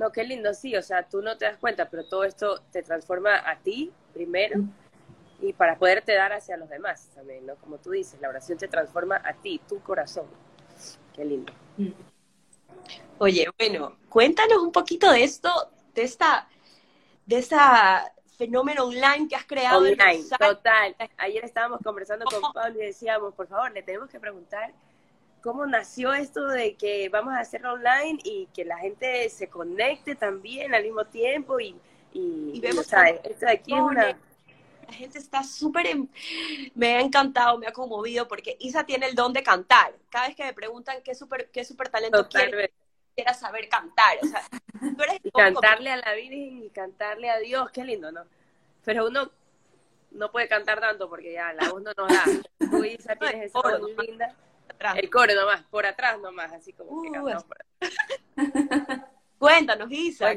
no, 0.00 0.10
qué 0.10 0.24
lindo, 0.24 0.54
sí, 0.54 0.74
o 0.76 0.82
sea, 0.82 1.06
tú 1.06 1.20
no 1.20 1.36
te 1.36 1.44
das 1.44 1.58
cuenta, 1.58 1.90
pero 1.90 2.08
todo 2.08 2.24
esto 2.24 2.62
te 2.72 2.82
transforma 2.82 3.36
a 3.36 3.58
ti 3.58 3.92
primero 4.14 4.62
y 5.42 5.52
para 5.52 5.78
poderte 5.78 6.14
dar 6.14 6.32
hacia 6.32 6.56
los 6.56 6.70
demás 6.70 7.10
también, 7.14 7.44
¿no? 7.44 7.56
Como 7.56 7.76
tú 7.76 7.90
dices, 7.90 8.18
la 8.18 8.30
oración 8.30 8.56
te 8.56 8.66
transforma 8.66 9.20
a 9.22 9.34
ti, 9.34 9.60
tu 9.68 9.78
corazón. 9.82 10.24
Qué 11.14 11.22
lindo. 11.22 11.52
Oye, 13.18 13.46
bueno, 13.58 13.98
cuéntanos 14.08 14.62
un 14.62 14.72
poquito 14.72 15.12
de 15.12 15.22
esto, 15.22 15.50
de 15.94 16.02
esta, 16.02 16.48
de 17.26 17.36
esa 17.36 18.10
fenómeno 18.38 18.84
online 18.84 19.28
que 19.28 19.36
has 19.36 19.44
creado. 19.44 19.80
Online, 19.80 20.24
total. 20.38 20.96
Ayer 21.18 21.44
estábamos 21.44 21.80
conversando 21.84 22.24
con 22.24 22.54
Pablo 22.54 22.82
y 22.82 22.86
decíamos, 22.86 23.34
por 23.34 23.48
favor, 23.48 23.70
le 23.72 23.82
tenemos 23.82 24.08
que 24.08 24.18
preguntar 24.18 24.72
cómo 25.42 25.66
nació 25.66 26.12
esto 26.12 26.46
de 26.46 26.74
que 26.74 27.08
vamos 27.08 27.34
a 27.34 27.40
hacerlo 27.40 27.72
online 27.72 28.18
y 28.24 28.46
que 28.54 28.64
la 28.64 28.78
gente 28.78 29.28
se 29.30 29.48
conecte 29.48 30.14
también 30.14 30.74
al 30.74 30.82
mismo 30.82 31.04
tiempo 31.06 31.60
y, 31.60 31.76
y, 32.12 32.60
vemos 32.60 32.86
esto 32.86 33.46
de 33.46 33.50
aquí 33.50 33.72
es 33.72 33.80
una... 33.80 34.16
La 34.86 34.96
gente 34.96 35.18
está 35.18 35.44
súper... 35.44 35.86
Me 36.74 36.96
ha 36.96 37.00
encantado, 37.00 37.56
me 37.58 37.68
ha 37.68 37.72
conmovido 37.72 38.26
porque 38.26 38.56
Isa 38.58 38.84
tiene 38.84 39.06
el 39.06 39.14
don 39.14 39.32
de 39.32 39.44
cantar. 39.44 39.94
Cada 40.08 40.26
vez 40.26 40.36
que 40.36 40.42
me 40.42 40.52
preguntan 40.52 40.96
qué 41.04 41.14
súper 41.14 41.48
qué 41.52 41.64
super 41.64 41.88
talento 41.88 42.28
quiere, 42.28 42.72
quiera 43.14 43.32
saber 43.32 43.68
cantar. 43.68 44.18
O 44.20 44.26
sea, 44.26 44.42
y 45.22 45.30
cantarle 45.30 45.90
a 45.90 45.96
la 45.96 46.12
Virgen 46.14 46.64
y 46.64 46.70
cantarle 46.70 47.30
a 47.30 47.38
Dios, 47.38 47.70
qué 47.70 47.84
lindo, 47.84 48.10
¿no? 48.10 48.24
Pero 48.84 49.06
uno 49.06 49.30
no 50.10 50.32
puede 50.32 50.48
cantar 50.48 50.80
tanto 50.80 51.08
porque 51.08 51.34
ya 51.34 51.52
la 51.52 51.70
voz 51.70 51.82
no 51.82 51.92
nos 51.96 52.08
da. 52.08 52.24
Tú, 52.58 52.84
Isa, 52.84 53.14
tienes 53.14 53.46
esa 53.46 53.60
voz 53.60 53.80
linda 53.96 54.34
el 54.96 55.10
coro 55.10 55.34
nomás, 55.34 55.62
por 55.64 55.86
atrás 55.86 56.18
nomás, 56.20 56.52
así 56.52 56.72
como 56.72 57.02
que 57.02 57.20
uh, 57.20 57.30
Cuéntanos, 59.38 59.90
Isa. 59.90 60.32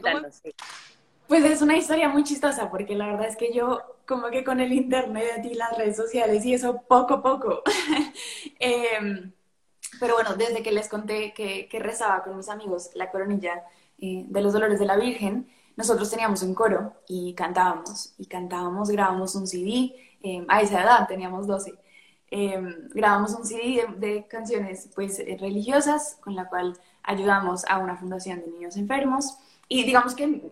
Pues 1.28 1.46
es 1.46 1.62
una 1.62 1.78
historia 1.78 2.10
muy 2.10 2.24
chistosa, 2.24 2.70
porque 2.70 2.96
la 2.96 3.08
verdad 3.08 3.28
es 3.28 3.38
que 3.38 3.54
yo, 3.54 3.82
como 4.06 4.30
que 4.30 4.44
con 4.44 4.60
el 4.60 4.74
internet 4.74 5.44
y 5.46 5.56
las 5.56 5.78
redes 5.78 5.96
sociales 5.96 6.46
y 6.46 6.54
eso, 6.54 6.84
poco 6.88 7.16
a 7.16 7.24
poco. 7.24 7.64
Em, 8.60 9.32
pero 10.00 10.16
bueno, 10.16 10.36
desde 10.36 10.62
que 10.62 10.72
les 10.72 10.88
conté 10.88 11.34
que, 11.34 11.68
rezaba 11.80 12.24
con 12.24 12.38
mis 12.38 12.50
amigos 12.50 12.92
la 12.94 13.12
coronilla 13.12 13.64
eh, 13.98 14.26
de 14.28 14.42
los 14.42 14.54
dolores 14.54 14.80
de 14.80 14.86
la 14.86 14.98
Virgen, 14.98 15.50
nosotros 15.76 16.10
teníamos 16.10 16.44
un 16.44 16.54
coro 16.54 16.94
y 17.08 17.34
cantábamos, 17.34 18.14
y 18.18 18.28
cantábamos, 18.28 18.90
grabamos 18.90 19.36
un 19.36 19.48
CD, 19.48 19.96
em, 20.22 20.46
a 20.48 20.62
esa 20.62 20.84
edad 20.84 21.08
teníamos 21.08 21.48
12, 21.48 21.74
Em, 22.36 22.90
grabamos 22.90 23.36
un 23.36 23.46
CD 23.46 23.86
de, 23.98 24.26
canciones 24.26 24.90
pues 24.96 25.20
eh, 25.20 25.38
religiosas 25.40 26.18
con 26.20 26.36
la 26.36 26.50
cual 26.50 26.76
ayudamos 27.04 27.64
a 27.66 27.78
una 27.78 27.96
fundación 27.96 28.40
de 28.40 28.48
niños 28.48 28.76
enfermos. 28.76 29.38
Y 29.68 29.84
digamos 29.84 30.16
que 30.16 30.26
mm, 30.26 30.52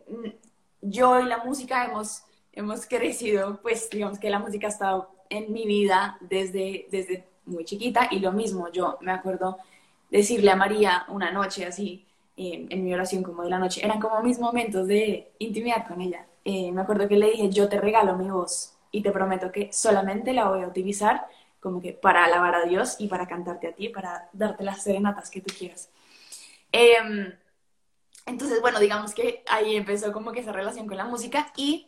yo 0.82 1.20
y 1.20 1.26
la 1.26 1.40
música 1.40 1.86
hemos, 1.86 2.22
hemos 2.54 2.86
crecido, 2.86 3.60
pues 3.64 3.90
digamos 3.90 4.20
que 4.20 4.30
la 4.30 4.38
música 4.38 4.68
ha 4.68 4.70
estado 4.70 5.10
en 5.28 5.52
mi 5.52 5.66
vida 5.66 6.20
desde, 6.22 6.86
desde 6.92 7.28
muy 7.48 7.66
chiquita. 7.66 8.10
Y 8.12 8.20
lo 8.20 8.32
mismo, 8.32 8.72
yo 8.72 9.00
me 9.02 9.12
acuerdo 9.12 9.58
decirle 10.12 10.52
a 10.52 10.56
María 10.56 11.06
una 11.08 11.32
noche 11.32 11.66
así, 11.66 12.06
em, 12.38 12.68
en 12.70 12.84
mi 12.84 12.94
oración 12.94 13.24
como 13.24 13.42
de 13.42 13.50
la 13.50 13.58
noche, 13.58 13.84
eran 13.84 14.00
como 14.00 14.22
mis 14.22 14.38
momentos 14.38 14.86
de 14.86 15.32
intimidad 15.40 15.88
con 15.88 16.00
ella. 16.00 16.28
Eh, 16.46 16.72
me 16.72 16.82
acuerdo 16.82 17.08
que 17.08 17.18
le 17.18 17.32
dije, 17.32 17.50
yo 17.50 17.68
te 17.68 17.82
regalo 17.82 18.16
mi 18.18 18.30
voz 18.30 18.78
y 18.92 19.02
te 19.02 19.12
prometo 19.12 19.52
que 19.52 19.72
solamente 19.74 20.32
la 20.34 20.48
voy 20.48 20.62
a 20.62 20.68
utilizar 20.68 21.26
como 21.62 21.80
que 21.80 21.94
para 21.94 22.26
alabar 22.26 22.56
a 22.56 22.66
Dios 22.66 22.98
y 23.00 23.08
para 23.08 23.28
cantarte 23.28 23.68
a 23.68 23.76
ti, 23.76 23.88
para 23.88 24.30
darte 24.34 24.64
las 24.64 24.84
serenatas 24.84 25.30
que 25.30 25.42
tú 25.42 25.54
quieras. 25.58 25.90
Em, 26.72 27.34
entonces, 28.26 28.60
bueno, 28.62 28.80
digamos 28.80 29.14
que 29.14 29.44
ahí 29.48 29.76
empezó 29.76 30.12
como 30.12 30.32
que 30.32 30.42
esa 30.42 30.52
relación 30.52 30.88
con 30.88 30.98
la 30.98 31.06
música 31.06 31.54
y 31.56 31.88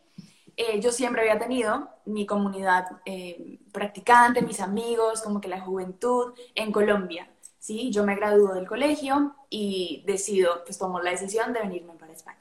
eh, 0.56 0.80
yo 0.80 0.92
siempre 0.92 1.22
había 1.22 1.40
tenido 1.40 1.90
mi 2.06 2.26
comunidad 2.28 2.86
eh, 3.06 3.60
practicante, 3.72 4.44
mis 4.44 4.60
amigos, 4.60 5.22
como 5.22 5.42
que 5.42 5.48
la 5.48 5.62
juventud 5.62 6.34
en 6.54 6.72
Colombia. 6.72 7.28
¿sí? 7.58 7.92
Yo 7.92 8.06
me 8.06 8.16
gradúo 8.16 8.54
del 8.54 8.68
colegio 8.68 9.36
y 9.50 10.04
decido, 10.06 10.64
pues 10.66 10.78
tomo 10.78 11.00
la 11.00 11.12
decisión 11.12 11.52
de 11.54 11.62
venirme 11.62 11.94
para 11.94 12.14
España. 12.14 12.38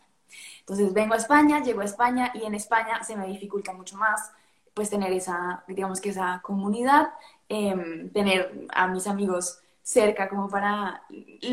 Entonces 0.61 0.93
vengo 0.93 1.15
a 1.15 1.17
España, 1.17 1.63
llego 1.63 1.81
a 1.81 1.87
España 1.87 2.31
y 2.35 2.45
en 2.45 2.55
España 2.55 3.03
se 3.03 3.17
me 3.17 3.27
dificulta 3.27 3.73
mucho 3.73 3.97
más 3.97 4.33
pues 4.75 4.91
tener 4.91 5.13
esa, 5.13 5.65
digamos 5.69 6.01
que 6.01 6.11
esa 6.11 6.41
comunidad, 6.43 7.11
em, 7.49 8.11
tener 8.11 8.67
a 8.73 8.87
mis 8.89 9.07
amigos 9.07 9.61
cerca 9.83 10.29
como 10.29 10.49
para 10.49 11.03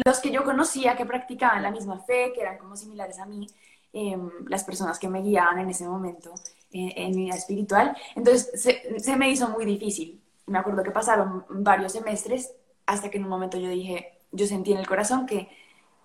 los 0.06 0.20
que 0.20 0.32
yo 0.32 0.44
conocía 0.44 0.96
que 0.96 1.06
practicaban 1.06 1.64
la 1.64 1.72
misma 1.72 2.00
fe, 2.00 2.32
que 2.34 2.42
eran 2.42 2.58
como 2.58 2.76
similares 2.76 3.20
a 3.20 3.26
mí, 3.26 3.48
em, 3.94 4.30
las 4.48 4.64
personas 4.64 5.00
que 5.00 5.10
me 5.10 5.22
guiaban 5.22 5.60
en 5.60 5.70
ese 5.70 5.88
momento 5.88 6.34
eh, 6.72 6.94
en 6.96 7.16
mi 7.16 7.26
vida 7.26 7.36
espiritual. 7.36 7.98
Entonces 8.16 8.62
se, 8.62 9.18
me 9.18 9.30
hizo 9.30 9.50
muy 9.50 9.66
difícil. 9.66 10.22
Me 10.46 10.60
acuerdo 10.60 10.84
que 10.84 10.92
pasaron 10.92 11.46
varios 11.50 11.94
semestres 11.94 12.54
hasta 12.86 13.10
que 13.10 13.18
en 13.18 13.24
un 13.26 13.30
momento 13.30 13.58
yo 13.58 13.70
dije, 13.70 14.20
yo 14.32 14.46
sentí 14.48 14.72
en 14.74 14.80
el 14.80 14.88
corazón 14.88 15.26
que, 15.26 15.50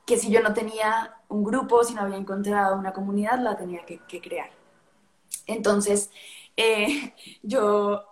que 0.07 0.19
si 0.19 0.31
yo 0.31 0.43
no 0.43 0.55
tenía 0.55 1.17
un 1.29 1.45
grupo, 1.45 1.85
si 1.85 1.95
no 1.95 2.03
había 2.03 2.17
encontrado 2.17 2.77
una 2.77 2.93
comunidad, 2.93 3.39
la 3.41 3.57
tenía 3.57 3.85
que 3.85 4.21
crear. 4.21 4.51
Entonces, 5.47 6.11
eh, 6.57 7.15
yo 7.43 8.05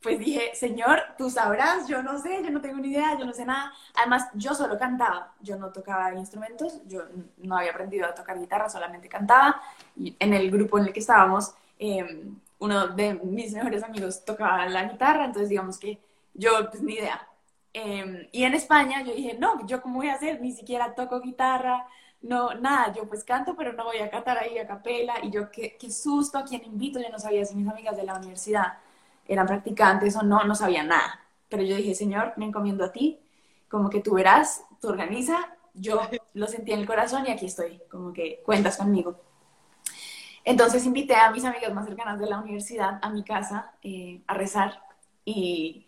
pues 0.00 0.18
dije, 0.20 0.54
Señor, 0.54 1.00
tú 1.16 1.28
sabrás, 1.28 1.88
yo 1.88 2.02
no 2.02 2.18
sé, 2.20 2.40
yo 2.44 2.50
no 2.50 2.60
tengo 2.60 2.78
ni 2.78 2.90
idea, 2.90 3.18
yo 3.18 3.24
no 3.24 3.32
sé 3.32 3.44
nada. 3.44 3.72
Además, 3.94 4.28
yo 4.34 4.54
solo 4.54 4.78
cantaba, 4.78 5.34
yo 5.40 5.56
no 5.56 5.72
tocaba 5.72 6.14
instrumentos, 6.14 6.80
yo 6.86 7.02
no 7.38 7.56
había 7.56 7.72
aprendido 7.72 8.06
a 8.06 8.14
tocar 8.14 8.38
guitarra, 8.38 8.68
solamente 8.68 9.08
cantaba. 9.08 9.60
Y 9.96 10.16
en 10.20 10.34
el 10.34 10.50
grupo 10.50 10.78
en 10.78 10.86
el 10.86 10.92
que 10.92 11.00
estábamos, 11.00 11.52
em, 11.78 12.36
uno 12.60 12.88
de 12.88 13.14
mis 13.14 13.52
mejores 13.52 13.82
amigos 13.82 14.24
tocaba 14.24 14.66
la 14.66 14.84
guitarra, 14.84 15.24
entonces 15.24 15.48
digamos 15.48 15.78
que 15.78 15.98
yo, 16.34 16.70
pues 16.70 16.82
ni 16.82 16.94
idea. 16.94 17.26
Em, 17.72 18.28
y 18.32 18.44
en 18.44 18.54
España 18.54 19.02
yo 19.02 19.14
dije, 19.14 19.36
no, 19.38 19.66
yo 19.66 19.82
cómo 19.82 19.96
voy 19.96 20.08
a 20.08 20.14
hacer, 20.14 20.40
ni 20.40 20.52
siquiera 20.52 20.94
toco 20.94 21.20
guitarra, 21.20 21.86
no, 22.22 22.54
nada, 22.54 22.92
yo 22.92 23.08
pues 23.08 23.24
canto, 23.24 23.54
pero 23.56 23.72
no 23.72 23.84
voy 23.84 23.98
a 23.98 24.10
cantar 24.10 24.38
ahí 24.38 24.58
a 24.58 24.66
capela. 24.66 25.14
Y 25.22 25.30
yo, 25.30 25.50
qué, 25.50 25.76
susto, 25.90 26.38
a 26.38 26.44
quién 26.44 26.64
invito, 26.64 27.00
yo 27.00 27.08
no 27.10 27.18
sabía 27.18 27.44
si 27.44 27.54
mis 27.54 27.68
amigas 27.68 27.96
de 27.96 28.04
la 28.04 28.16
universidad 28.16 28.78
eran 29.26 29.46
practicantes 29.46 30.16
o 30.16 30.22
no, 30.22 30.44
no 30.44 30.54
sabía 30.54 30.82
nada. 30.82 31.20
Pero 31.48 31.62
yo 31.62 31.76
dije, 31.76 31.94
Señor, 31.94 32.34
me 32.36 32.46
encomiendo 32.46 32.84
a 32.84 32.92
ti, 32.92 33.20
como 33.68 33.90
que 33.90 34.00
tú 34.00 34.14
verás, 34.14 34.64
tú 34.80 34.88
organiza, 34.88 35.56
yo 35.74 36.00
lo 36.34 36.46
sentí 36.46 36.72
en 36.72 36.80
el 36.80 36.86
corazón 36.86 37.26
y 37.26 37.30
aquí 37.30 37.46
estoy, 37.46 37.80
como 37.90 38.12
que 38.12 38.42
cuentas 38.44 38.76
conmigo. 38.76 39.20
Entonces 40.44 40.84
invité 40.86 41.14
a 41.14 41.30
mis 41.30 41.44
amigas 41.44 41.72
más 41.74 41.86
cercanas 41.86 42.18
de 42.18 42.26
la 42.26 42.40
universidad 42.40 42.98
a 43.02 43.10
mi 43.10 43.22
casa 43.22 43.72
eh, 43.82 44.22
a 44.26 44.34
rezar 44.34 44.82
y 45.24 45.86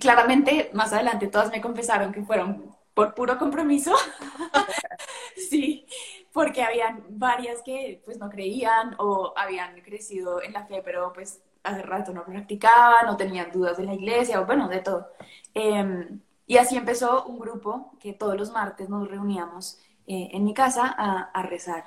claramente 0.00 0.70
más 0.72 0.92
adelante 0.92 1.26
todas 1.26 1.50
me 1.50 1.60
confesaron 1.60 2.12
que 2.12 2.22
fueron 2.22 2.77
por 2.98 3.14
puro 3.14 3.38
compromiso. 3.38 3.92
sí, 5.48 5.86
porque 6.32 6.64
habían 6.64 7.04
varias 7.10 7.62
que 7.62 8.02
pues 8.04 8.18
no 8.18 8.28
creían 8.28 8.96
o 8.98 9.32
habían 9.36 9.80
crecido 9.82 10.42
en 10.42 10.52
la 10.52 10.66
fe, 10.66 10.82
pero 10.84 11.12
pues 11.12 11.40
hace 11.62 11.82
rato 11.82 12.12
no 12.12 12.24
practicaban, 12.24 13.06
no 13.06 13.16
tenían 13.16 13.52
dudas 13.52 13.76
de 13.76 13.84
la 13.84 13.94
iglesia, 13.94 14.40
o 14.40 14.46
bueno, 14.46 14.68
de 14.68 14.80
todo. 14.80 15.06
Em, 15.54 16.20
y 16.48 16.56
así 16.56 16.76
empezó 16.76 17.24
un 17.26 17.38
grupo 17.38 17.92
que 18.00 18.14
todos 18.14 18.36
los 18.36 18.50
martes 18.50 18.88
nos 18.88 19.08
reuníamos 19.08 19.78
eh, 20.08 20.30
en 20.32 20.42
mi 20.44 20.52
casa 20.52 20.88
a, 20.88 21.42
rezar. 21.44 21.84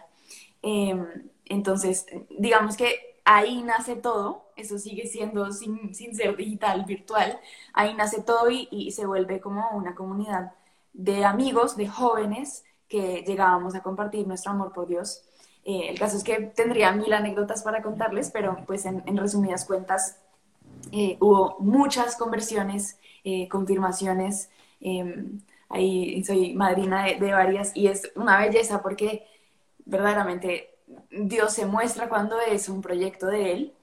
Em, 0.61 1.29
Entonces, 1.45 2.05
digamos 2.29 2.77
que 2.77 3.19
ahí 3.25 3.63
nace 3.63 3.97
todo, 3.97 4.45
eso 4.55 4.77
sigue 4.79 5.07
siendo 5.07 5.51
sin, 5.51 5.93
sin 5.93 6.15
ser 6.15 6.37
digital, 6.37 6.85
virtual, 6.85 7.37
ahí 7.73 7.93
nace 7.95 8.21
todo 8.21 8.49
y 8.49 8.91
se 8.91 9.05
vuelve 9.05 9.41
como 9.41 9.71
una 9.71 9.93
comunidad 9.93 10.53
de 10.93 11.25
amigos, 11.25 11.77
de 11.77 11.87
jóvenes 11.87 12.63
que 12.87 13.23
llegábamos 13.25 13.73
a 13.75 13.81
compartir 13.81 14.27
nuestro 14.27 14.51
amor 14.51 14.73
por 14.73 14.87
Dios. 14.87 15.23
Eh, 15.63 15.89
el 15.89 15.99
caso 15.99 16.17
es 16.17 16.23
que 16.23 16.41
tendría 16.41 16.91
mil 16.91 17.13
anécdotas 17.13 17.63
para 17.63 17.81
contarles, 17.81 18.31
pero 18.31 18.57
pues 18.65 18.85
en, 18.85 19.17
resumidas 19.17 19.65
cuentas 19.65 20.17
eh, 20.91 21.17
hubo 21.19 21.57
muchas 21.59 22.15
conversiones, 22.15 22.97
eh, 23.23 23.47
confirmaciones. 23.47 24.49
Em, 24.81 25.39
ahí 25.69 26.23
soy 26.23 26.53
madrina 26.53 27.05
de, 27.05 27.31
varias 27.31 27.75
y 27.75 27.87
es 27.87 28.11
una 28.15 28.39
belleza 28.39 28.81
porque 28.81 29.25
verdaderamente 29.85 30.75
Dios 31.11 31.53
se 31.53 31.65
muestra 31.65 32.09
cuando 32.09 32.39
es 32.41 32.67
un 32.67 32.81
proyecto 32.81 33.27
de 33.27 33.53
Él. 33.53 33.73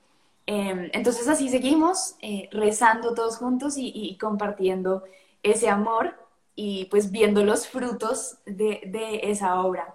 Em, 0.46 0.90
entonces 0.92 1.28
así 1.28 1.48
seguimos 1.48 2.16
rezando 2.50 3.14
todos 3.14 3.36
juntos 3.38 3.74
y 3.78 4.16
compartiendo 4.20 5.04
ese 5.42 5.68
amor 5.68 6.27
y 6.60 6.86
pues 6.86 7.12
viendo 7.12 7.44
los 7.44 7.68
frutos 7.68 8.38
de, 8.44 9.20
esa 9.22 9.60
obra. 9.60 9.94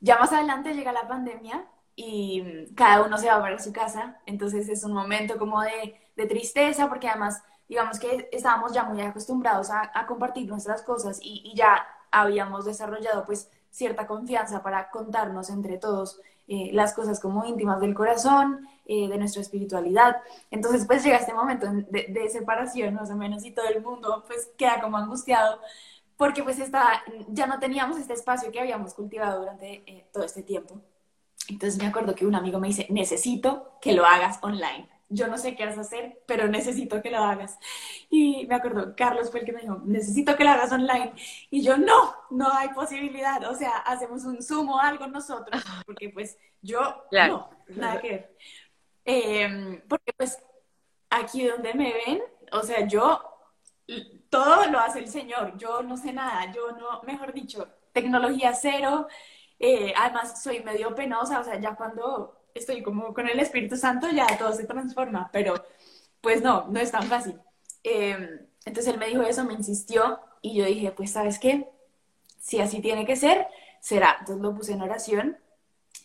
Ya 0.00 0.18
más 0.18 0.30
adelante 0.30 0.74
llega 0.74 0.92
la 0.92 1.08
pandemia 1.08 1.64
y 1.96 2.66
cada 2.74 3.02
uno 3.06 3.16
se 3.16 3.28
va 3.28 3.40
para 3.40 3.58
su 3.58 3.72
casa, 3.72 4.20
entonces 4.26 4.68
es 4.68 4.84
un 4.84 4.92
momento 4.92 5.38
como 5.38 5.62
de, 5.62 5.96
tristeza 6.28 6.86
porque 6.90 7.08
además 7.08 7.42
digamos 7.66 7.98
que 7.98 8.28
estábamos 8.30 8.74
ya 8.74 8.82
muy 8.82 9.00
acostumbrados 9.00 9.70
a, 9.70 9.90
a 9.94 10.06
compartir 10.06 10.46
nuestras 10.46 10.82
cosas 10.82 11.18
y, 11.22 11.40
y, 11.50 11.56
ya 11.56 11.86
habíamos 12.10 12.66
desarrollado 12.66 13.24
pues 13.24 13.50
cierta 13.70 14.06
confianza 14.06 14.62
para 14.62 14.90
contarnos 14.90 15.48
entre 15.48 15.78
todos 15.78 16.20
eh, 16.52 16.70
las 16.72 16.94
cosas 16.94 17.20
como 17.20 17.44
íntimas 17.44 17.80
del 17.80 17.94
corazón, 17.94 18.66
eh, 18.84 19.08
de 19.08 19.18
nuestra 19.18 19.40
espiritualidad. 19.40 20.16
Entonces, 20.50 20.84
pues 20.84 21.04
llega 21.04 21.16
este 21.16 21.32
momento 21.32 21.68
de, 21.70 22.28
separación, 22.28 22.94
más 22.94 23.08
o 23.08 23.14
menos, 23.16 23.44
y 23.44 23.52
todo 23.52 23.68
el 23.68 23.80
mundo 23.80 24.24
pues 24.26 24.50
queda 24.58 24.80
como 24.80 24.96
angustiado, 24.96 25.60
porque 26.16 26.42
pues 26.42 26.58
está, 26.58 27.04
ya 27.28 27.46
no 27.46 27.60
teníamos 27.60 27.98
este 27.98 28.14
espacio 28.14 28.50
que 28.50 28.58
habíamos 28.58 28.94
cultivado 28.94 29.38
durante 29.38 29.84
eh, 29.86 30.08
todo 30.12 30.24
este 30.24 30.42
tiempo. 30.42 30.80
Entonces 31.48 31.80
me 31.80 31.86
acuerdo 31.86 32.16
que 32.16 32.26
un 32.26 32.34
amigo 32.34 32.58
me 32.58 32.66
dice, 32.66 32.88
necesito 32.90 33.78
que 33.80 33.92
lo 33.92 34.04
hagas 34.04 34.40
online 34.42 34.88
yo 35.10 35.26
no 35.26 35.36
sé 35.36 35.56
qué 35.56 35.66
vas 35.66 35.76
a 35.76 35.82
hacer, 35.82 36.22
pero 36.26 36.48
necesito 36.48 37.02
que 37.02 37.10
lo 37.10 37.18
hagas. 37.18 37.58
Y 38.08 38.46
me 38.46 38.54
acuerdo, 38.54 38.94
Carlos 38.96 39.30
fue 39.30 39.40
el 39.40 39.46
que 39.46 39.52
me 39.52 39.60
dijo, 39.60 39.82
necesito 39.84 40.36
que 40.36 40.44
lo 40.44 40.50
hagas 40.50 40.72
online. 40.72 41.12
Y 41.50 41.62
yo, 41.62 41.76
no, 41.76 42.14
no 42.30 42.50
hay 42.52 42.68
posibilidad. 42.70 43.42
O 43.50 43.54
sea, 43.54 43.78
hacemos 43.78 44.24
un 44.24 44.42
Zoom 44.42 44.68
o 44.70 44.80
algo 44.80 45.06
nosotros, 45.08 45.62
porque 45.84 46.08
pues 46.10 46.38
yo, 46.62 47.04
claro. 47.10 47.48
no, 47.68 47.76
nada 47.76 48.00
que 48.00 48.08
ver. 48.08 48.36
Eh, 49.04 49.82
porque 49.88 50.12
pues 50.16 50.38
aquí 51.10 51.46
donde 51.46 51.74
me 51.74 51.92
ven, 51.92 52.22
o 52.52 52.62
sea, 52.62 52.86
yo, 52.86 53.20
todo 54.28 54.66
lo 54.66 54.78
hace 54.78 55.00
el 55.00 55.08
Señor. 55.08 55.56
Yo 55.58 55.82
no 55.82 55.96
sé 55.96 56.12
nada, 56.12 56.52
yo 56.52 56.72
no, 56.72 57.02
mejor 57.02 57.32
dicho, 57.32 57.68
tecnología 57.92 58.54
cero. 58.54 59.08
Eh, 59.58 59.92
además, 59.96 60.42
soy 60.42 60.62
medio 60.62 60.94
penosa, 60.94 61.40
o 61.40 61.44
sea, 61.44 61.60
ya 61.60 61.74
cuando 61.74 62.39
estoy 62.54 62.82
como 62.82 63.14
con 63.14 63.28
el 63.28 63.40
Espíritu 63.40 63.76
Santo, 63.76 64.08
ya 64.10 64.26
todo 64.38 64.52
se 64.52 64.64
transforma, 64.64 65.30
pero 65.32 65.54
pues 66.20 66.42
no, 66.42 66.66
no 66.68 66.80
es 66.80 66.90
tan 66.90 67.04
fácil. 67.04 67.38
Eh, 67.84 68.46
entonces 68.64 68.92
él 68.92 68.98
me 68.98 69.06
dijo 69.06 69.22
eso, 69.22 69.44
me 69.44 69.54
insistió 69.54 70.20
y 70.42 70.54
yo 70.54 70.64
dije, 70.64 70.92
pues 70.92 71.12
sabes 71.12 71.38
qué, 71.38 71.68
si 72.38 72.60
así 72.60 72.80
tiene 72.80 73.06
que 73.06 73.16
ser, 73.16 73.46
será. 73.80 74.16
Entonces 74.20 74.42
lo 74.42 74.54
puse 74.54 74.72
en 74.72 74.82
oración 74.82 75.38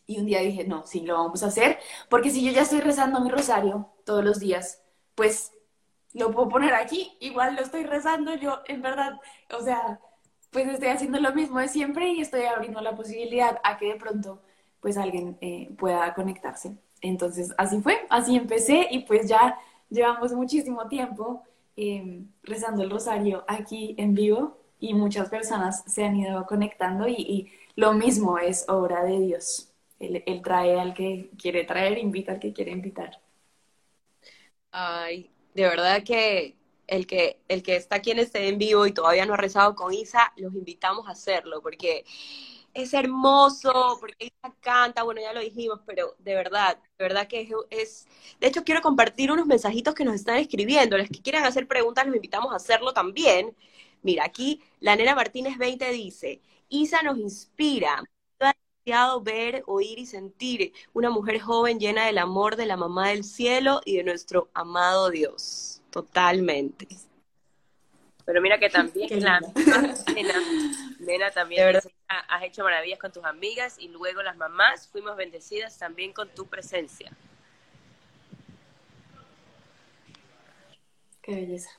y 0.07 0.19
un 0.19 0.25
día 0.25 0.39
dije, 0.39 0.65
no, 0.65 0.85
sí, 0.85 1.01
lo 1.01 1.15
vamos 1.15 1.43
a 1.43 1.47
hacer, 1.47 1.79
porque 2.09 2.29
si 2.29 2.43
yo 2.45 2.51
ya 2.51 2.61
estoy 2.61 2.79
rezando 2.81 3.19
mi 3.21 3.29
rosario 3.29 3.89
todos 4.05 4.23
los 4.23 4.39
días, 4.39 4.81
pues 5.15 5.51
lo 6.13 6.31
puedo 6.31 6.49
poner 6.49 6.73
aquí, 6.73 7.17
igual 7.19 7.55
lo 7.55 7.61
estoy 7.61 7.83
rezando 7.83 8.35
yo, 8.35 8.61
en 8.67 8.81
verdad, 8.81 9.19
o 9.51 9.61
sea, 9.61 9.99
pues 10.51 10.67
estoy 10.69 10.89
haciendo 10.89 11.19
lo 11.19 11.33
mismo 11.33 11.59
de 11.59 11.67
siempre 11.67 12.07
y 12.09 12.21
estoy 12.21 12.43
abriendo 12.43 12.79
la 12.81 12.95
posibilidad 12.95 13.59
a 13.63 13.77
que 13.77 13.87
de 13.87 13.95
pronto 13.95 14.41
pues 14.85 14.97
alguien 14.97 15.35
eh, 15.41 15.71
pueda 15.79 16.13
conectarse. 16.13 16.77
Entonces, 17.01 17.51
así 17.57 17.81
fue, 17.81 18.05
así 18.07 18.35
empecé 18.35 18.87
y 18.91 18.99
pues 18.99 19.27
ya 19.27 19.57
llevamos 19.89 20.31
muchísimo 20.33 20.87
tiempo 20.87 21.41
eh, 21.75 22.21
rezando 22.43 22.83
el 22.83 22.91
rosario 22.91 23.43
aquí 23.47 23.95
en 23.97 24.13
vivo 24.13 24.59
y 24.79 24.93
muchas 24.93 25.27
personas 25.29 25.83
se 25.87 26.05
han 26.05 26.15
ido 26.17 26.45
conectando 26.45 27.07
y, 27.07 27.15
y 27.15 27.51
lo 27.75 27.93
mismo 27.93 28.37
es 28.37 28.69
obra 28.69 29.03
de 29.03 29.19
Dios. 29.21 29.71
Él, 29.97 30.21
él, 30.23 30.43
trae 30.43 30.79
al 30.79 30.93
que 30.93 31.31
quiere 31.35 31.63
traer, 31.63 31.97
invita 31.97 32.33
al 32.33 32.39
que 32.39 32.53
quiere 32.53 32.69
invitar. 32.69 33.19
Ay, 34.69 35.31
de 35.55 35.63
verdad 35.63 36.03
que 36.03 36.57
el 36.85 37.07
que, 37.07 37.39
el 37.47 37.63
que 37.63 37.75
está 37.75 37.95
aquí 37.95 38.11
en 38.11 38.19
este 38.19 38.49
en 38.49 38.59
vivo 38.59 38.85
y 38.85 38.91
todavía 38.91 39.25
no 39.25 39.33
ha 39.33 39.37
rezado 39.37 39.73
con 39.73 39.91
Isa, 39.91 40.31
los 40.35 40.53
invitamos 40.53 41.07
a 41.07 41.13
hacerlo, 41.13 41.63
porque 41.63 42.05
es 42.75 42.93
hermoso, 42.93 43.97
porque 43.99 44.15
ella 44.27 44.55
canta, 44.59 45.03
bueno, 45.03 45.21
ya 45.21 45.33
lo 45.33 45.39
dijimos, 45.39 45.79
pero 45.85 46.15
de 46.19 46.35
verdad, 46.35 46.77
de 46.97 47.03
verdad 47.05 47.27
que 47.27 47.49
es, 47.69 48.07
De 48.39 48.47
hecho, 48.47 48.63
quiero 48.63 48.81
compartir 48.81 49.31
unos 49.31 49.47
mensajitos 49.47 49.95
que 49.95 50.05
nos 50.05 50.15
están 50.15 50.37
escribiendo. 50.37 50.97
Los 50.97 51.07
que 51.09 51.21
quieran 51.21 51.45
hacer 51.45 51.67
preguntas, 51.67 52.05
los 52.05 52.15
invitamos 52.15 52.51
a 52.53 52.57
hacerlo 52.57 52.93
también. 52.93 53.55
Mira, 54.03 54.25
aquí 54.25 54.61
la 54.81 54.95
nena 54.95 55.15
Martínez 55.15 55.57
20 55.57 55.89
dice, 55.91 56.41
Isa 56.69 57.01
nos 57.01 57.17
inspira, 57.17 58.03
deseado 58.85 59.21
ver, 59.21 59.63
oír 59.67 59.99
y 59.99 60.05
sentir 60.05 60.73
una 60.93 61.09
mujer 61.09 61.39
joven 61.39 61.79
llena 61.79 62.05
del 62.05 62.17
amor 62.19 62.55
de 62.55 62.65
la 62.67 62.77
mamá 62.77 63.09
del 63.09 63.23
cielo 63.23 63.81
y 63.85 63.97
de 63.97 64.03
nuestro 64.03 64.49
amado 64.53 65.09
Dios. 65.09 65.81
Totalmente. 65.91 66.87
Pero 68.25 68.41
mira 68.41 68.59
que 68.59 68.69
también 68.71 69.23
la 69.23 69.39
nena, 70.13 70.33
nena 70.99 71.31
también 71.31 71.73
dice, 71.73 71.93
has 72.07 72.43
hecho 72.43 72.63
maravillas 72.63 72.99
con 72.99 73.11
tus 73.11 73.23
amigas 73.23 73.77
y 73.79 73.87
luego 73.87 74.21
las 74.23 74.35
mamás 74.35 74.87
fuimos 74.87 75.15
bendecidas 75.15 75.77
también 75.77 76.11
con 76.11 76.29
tu 76.29 76.47
presencia. 76.47 77.11
Qué 81.21 81.35
belleza. 81.35 81.69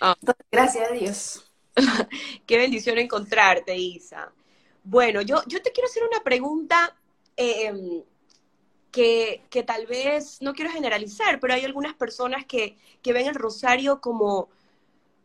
Oh. 0.00 0.14
Gracias 0.50 0.90
a 0.90 0.92
Dios. 0.92 1.50
Qué 2.46 2.56
bendición 2.56 2.98
encontrarte, 2.98 3.76
Isa. 3.76 4.32
Bueno, 4.84 5.20
yo, 5.22 5.42
yo 5.46 5.60
te 5.60 5.72
quiero 5.72 5.88
hacer 5.88 6.04
una 6.04 6.22
pregunta 6.22 6.94
eh, 7.36 8.04
que, 8.92 9.42
que, 9.50 9.62
tal 9.64 9.86
vez, 9.86 10.40
no 10.40 10.54
quiero 10.54 10.70
generalizar, 10.70 11.40
pero 11.40 11.54
hay 11.54 11.64
algunas 11.64 11.94
personas 11.94 12.46
que, 12.46 12.76
que 13.02 13.12
ven 13.12 13.26
el 13.26 13.34
rosario 13.34 14.00
como 14.00 14.48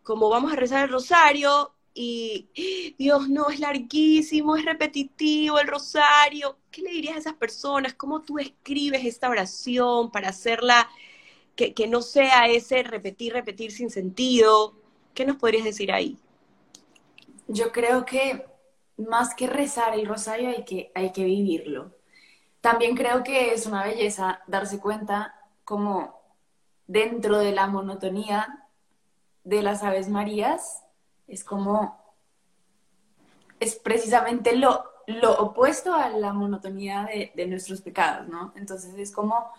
como 0.03 0.29
vamos 0.29 0.51
a 0.51 0.55
rezar 0.55 0.83
el 0.83 0.91
rosario 0.91 1.73
y 1.93 2.95
Dios 2.97 3.29
no, 3.29 3.49
es 3.49 3.59
larguísimo, 3.59 4.55
es 4.55 4.65
repetitivo 4.65 5.59
el 5.59 5.67
rosario. 5.67 6.57
¿Qué 6.71 6.81
le 6.81 6.91
dirías 6.91 7.15
a 7.17 7.19
esas 7.19 7.33
personas? 7.33 7.93
¿Cómo 7.93 8.21
tú 8.21 8.39
escribes 8.39 9.05
esta 9.05 9.29
oración 9.29 10.11
para 10.11 10.29
hacerla 10.29 10.89
que, 11.55 11.73
que 11.73 11.87
no 11.87 12.01
sea 12.01 12.47
ese 12.47 12.83
repetir, 12.83 13.33
repetir 13.33 13.71
sin 13.71 13.89
sentido? 13.89 14.75
¿Qué 15.13 15.25
nos 15.25 15.37
podrías 15.37 15.65
decir 15.65 15.91
ahí? 15.91 16.17
Yo 17.47 17.71
creo 17.71 18.05
que 18.05 18.45
más 18.97 19.35
que 19.35 19.47
rezar 19.47 19.93
el 19.93 20.05
rosario 20.05 20.49
hay 20.49 20.63
que, 20.63 20.91
hay 20.95 21.11
que 21.11 21.25
vivirlo. 21.25 21.91
También 22.61 22.95
creo 22.95 23.23
que 23.23 23.53
es 23.53 23.65
una 23.65 23.83
belleza 23.83 24.41
darse 24.47 24.79
cuenta 24.79 25.35
como 25.65 26.21
dentro 26.87 27.39
de 27.39 27.51
la 27.51 27.67
monotonía 27.67 28.60
de 29.43 29.61
las 29.61 29.83
Aves 29.83 30.09
Marías 30.09 30.83
es 31.27 31.43
como, 31.43 31.97
es 33.59 33.75
precisamente 33.75 34.55
lo, 34.55 34.83
lo 35.07 35.37
opuesto 35.39 35.93
a 35.93 36.09
la 36.09 36.33
monotonía 36.33 37.05
de, 37.05 37.31
de, 37.35 37.47
nuestros 37.47 37.81
pecados, 37.81 38.27
¿no? 38.27 38.53
Entonces 38.55 38.93
es 38.95 39.11
como, 39.11 39.51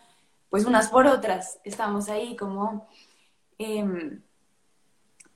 pues 0.51 0.65
unas 0.65 0.89
por 0.89 1.07
otras, 1.07 1.61
estamos 1.65 2.09
ahí 2.09 2.37
como, 2.37 2.89
eh, 3.59 4.19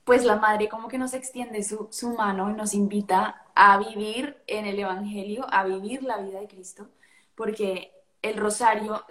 pues 0.07 0.23
la 0.23 0.37
madre 0.37 0.69
como 0.69 0.87
que 0.87 0.97
nos 0.97 1.13
extiende 1.13 1.61
su, 1.63 1.89
su 1.91 2.13
mano 2.13 2.49
y 2.49 2.53
nos 2.53 2.73
invita 2.73 3.43
a 3.53 3.77
vivir 3.77 4.41
en 4.47 4.65
el 4.65 4.79
Evangelio, 4.79 5.45
a 5.49 5.65
vivir 5.65 6.01
la 6.03 6.17
vida 6.19 6.39
de 6.39 6.47
Cristo, 6.47 6.87
porque 7.35 7.91
el 8.21 8.37
rosario 8.37 9.03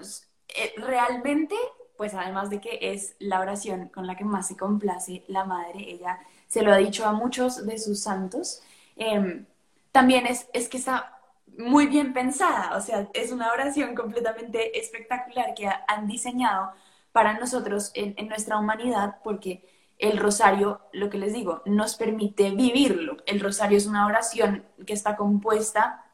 eh, 0.49 0.73
realmente 0.79 1.55
pues 1.97 2.15
además 2.15 2.51
de 2.51 2.61
que 2.61 2.79
es 2.81 3.17
la 3.19 3.41
oración 3.41 3.89
con 3.89 4.07
la 4.07 4.17
que 4.17 4.25
más 4.25 4.49
se 4.49 4.57
complace 4.57 5.25
la 5.29 5.45
madre, 5.45 5.91
ella 5.91 6.19
se 6.49 6.63
lo 6.63 6.73
ha 6.73 6.77
dicho 6.77 7.07
a 7.07 7.13
muchos 7.13 7.67
de 7.67 7.79
sus 7.79 8.01
santos, 8.01 8.63
eh, 8.97 9.45
también 9.93 10.27
es, 10.27 10.49
es 10.53 10.69
que 10.69 10.77
está 10.77 11.17
muy 11.59 11.87
bien 11.87 12.13
pensada, 12.13 12.77
o 12.77 12.81
sea, 12.81 13.09
es 13.15 13.33
una 13.33 13.51
oración 13.53 13.95
completamente 13.95 14.79
espectacular 14.79 15.55
que 15.55 15.67
ha, 15.69 15.85
han 15.89 16.07
diseñado 16.07 16.73
para 17.13 17.39
nosotros 17.39 17.93
en, 17.95 18.29
nuestra 18.29 18.59
humanidad, 18.59 19.17
porque 19.25 19.67
el 19.99 20.19
rosario, 20.19 20.83
lo 20.93 21.09
que 21.09 21.17
les 21.17 21.33
digo, 21.33 21.63
nos 21.65 21.97
permite 21.97 22.51
vivirlo. 22.51 23.17
El 23.25 23.41
rosario 23.41 23.79
es 23.79 23.87
una 23.87 24.07
oración 24.07 24.67
que 24.87 24.93
está 24.93 25.17
compuesta 25.17 26.05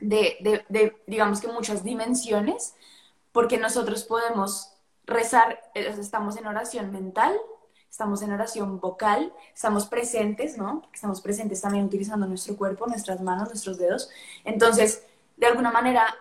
de, 0.00 0.64
de, 0.70 0.96
digamos 1.06 1.42
que 1.42 1.48
muchas 1.48 1.84
dimensiones, 1.84 2.74
porque 3.30 3.58
nosotros 3.58 4.04
podemos 4.04 4.72
rezar, 5.08 5.58
eh, 5.74 5.92
estamos 5.98 6.36
en 6.36 6.46
oración 6.46 6.92
mental, 6.92 7.36
estamos 7.90 8.22
en 8.22 8.32
oración 8.32 8.78
vocal, 8.78 9.32
estamos 9.54 9.86
presentes, 9.86 10.56
¿no? 10.56 10.82
Estamos 10.92 11.20
presentes 11.20 11.60
también 11.60 11.86
utilizando 11.86 12.26
nuestro 12.26 12.56
cuerpo, 12.56 12.86
nuestras 12.86 13.20
manos, 13.20 13.48
nuestros 13.48 13.78
dedos. 13.78 14.10
Entonces, 14.44 15.04
de 15.36 15.46
alguna 15.46 15.72
manera, 15.72 16.14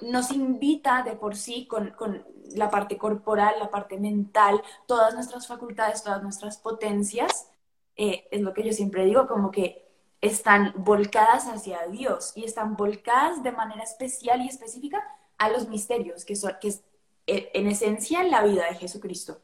nos 0.00 0.30
invita 0.30 1.02
de 1.02 1.12
por 1.12 1.36
sí 1.36 1.66
con, 1.66 1.90
con 1.90 2.24
la 2.54 2.70
parte 2.70 2.96
corporal, 2.96 3.56
la 3.58 3.70
parte 3.70 3.98
mental, 3.98 4.62
todas 4.86 5.14
nuestras 5.14 5.46
facultades, 5.46 6.02
todas 6.02 6.22
nuestras 6.22 6.56
potencias, 6.56 7.48
eh, 7.96 8.26
es 8.30 8.40
lo 8.40 8.54
que 8.54 8.62
yo 8.62 8.72
siempre 8.72 9.04
digo, 9.04 9.26
como 9.26 9.50
que 9.50 9.86
están 10.20 10.72
volcadas 10.76 11.46
hacia 11.46 11.86
Dios 11.88 12.32
y 12.36 12.44
están 12.44 12.76
volcadas 12.76 13.42
de 13.42 13.52
manera 13.52 13.82
especial 13.82 14.40
y 14.40 14.48
específica 14.48 15.04
a 15.36 15.50
los 15.50 15.68
misterios, 15.68 16.24
que, 16.24 16.36
son, 16.36 16.52
que 16.60 16.68
es 16.68 16.82
en 17.26 17.66
esencia 17.66 18.22
la 18.24 18.42
vida 18.42 18.66
de 18.66 18.76
Jesucristo. 18.76 19.40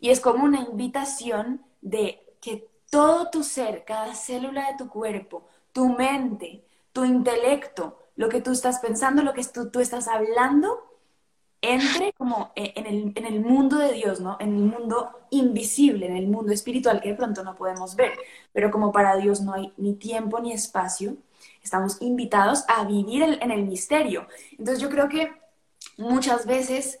Y 0.00 0.10
es 0.10 0.20
como 0.20 0.44
una 0.44 0.60
invitación 0.60 1.62
de 1.80 2.36
que 2.40 2.68
todo 2.90 3.30
tu 3.30 3.42
ser, 3.42 3.84
cada 3.84 4.14
célula 4.14 4.70
de 4.70 4.78
tu 4.78 4.88
cuerpo, 4.88 5.46
tu 5.72 5.88
mente, 5.88 6.64
tu 6.92 7.04
intelecto, 7.04 7.98
lo 8.16 8.28
que 8.28 8.40
tú 8.40 8.52
estás 8.52 8.78
pensando, 8.78 9.22
lo 9.22 9.34
que 9.34 9.44
tú, 9.44 9.70
tú 9.70 9.80
estás 9.80 10.08
hablando, 10.08 10.94
entre 11.60 12.12
como 12.12 12.52
eh, 12.54 12.74
en 12.76 12.86
el, 12.86 13.12
en 13.14 13.24
el, 13.24 13.40
mundo 13.40 13.78
de 13.78 13.92
Dios, 13.92 14.20
¿no? 14.20 14.36
En 14.38 14.54
el 14.54 14.62
mundo 14.62 15.10
invisible, 15.30 16.06
en 16.06 16.16
el 16.16 16.28
mundo 16.28 16.52
espiritual 16.52 17.00
que 17.00 17.08
de 17.10 17.14
pronto 17.14 17.42
no 17.42 17.54
podemos 17.54 17.96
ver. 17.96 18.12
Pero 18.52 18.70
como 18.70 18.92
para 18.92 19.16
Dios 19.16 19.40
no 19.40 19.54
hay 19.54 19.72
ni 19.78 19.94
tiempo 19.94 20.40
ni 20.40 20.52
espacio, 20.52 21.16
estamos 21.62 22.00
invitados 22.02 22.64
a 22.68 22.84
vivir 22.84 23.38
en 23.40 23.50
el 23.50 23.64
misterio. 23.64 24.28
Entonces 24.52 24.80
yo 24.80 24.90
creo 24.90 25.08
que 25.08 25.32
muchas 25.96 26.46
veces, 26.46 26.98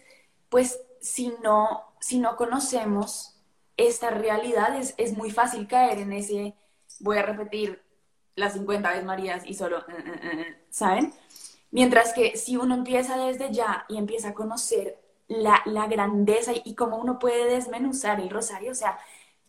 pues 0.54 0.80
si 1.00 1.34
no, 1.42 1.82
si 1.98 2.20
no 2.20 2.36
conocemos 2.36 3.34
esta 3.76 4.10
realidad, 4.10 4.76
es, 4.76 4.94
es 4.98 5.16
muy 5.16 5.32
fácil 5.32 5.66
caer 5.66 5.98
en 5.98 6.12
ese, 6.12 6.54
voy 7.00 7.18
a 7.18 7.22
repetir 7.22 7.82
las 8.36 8.52
50 8.52 8.88
veces 8.88 9.04
Marías 9.04 9.42
y 9.44 9.54
solo, 9.54 9.78
eh, 9.78 10.04
eh, 10.22 10.64
¿saben? 10.70 11.12
Mientras 11.72 12.12
que 12.12 12.36
si 12.36 12.56
uno 12.56 12.76
empieza 12.76 13.16
desde 13.16 13.52
ya 13.52 13.84
y 13.88 13.96
empieza 13.96 14.28
a 14.28 14.34
conocer 14.34 14.96
la, 15.26 15.60
grandeza 15.88 16.52
y, 16.64 16.76
cómo 16.76 16.98
uno 16.98 17.18
puede 17.18 17.52
desmenuzar 17.52 18.20
el 18.20 18.30
rosario, 18.30 18.70
o 18.70 18.76
sea, 18.76 19.00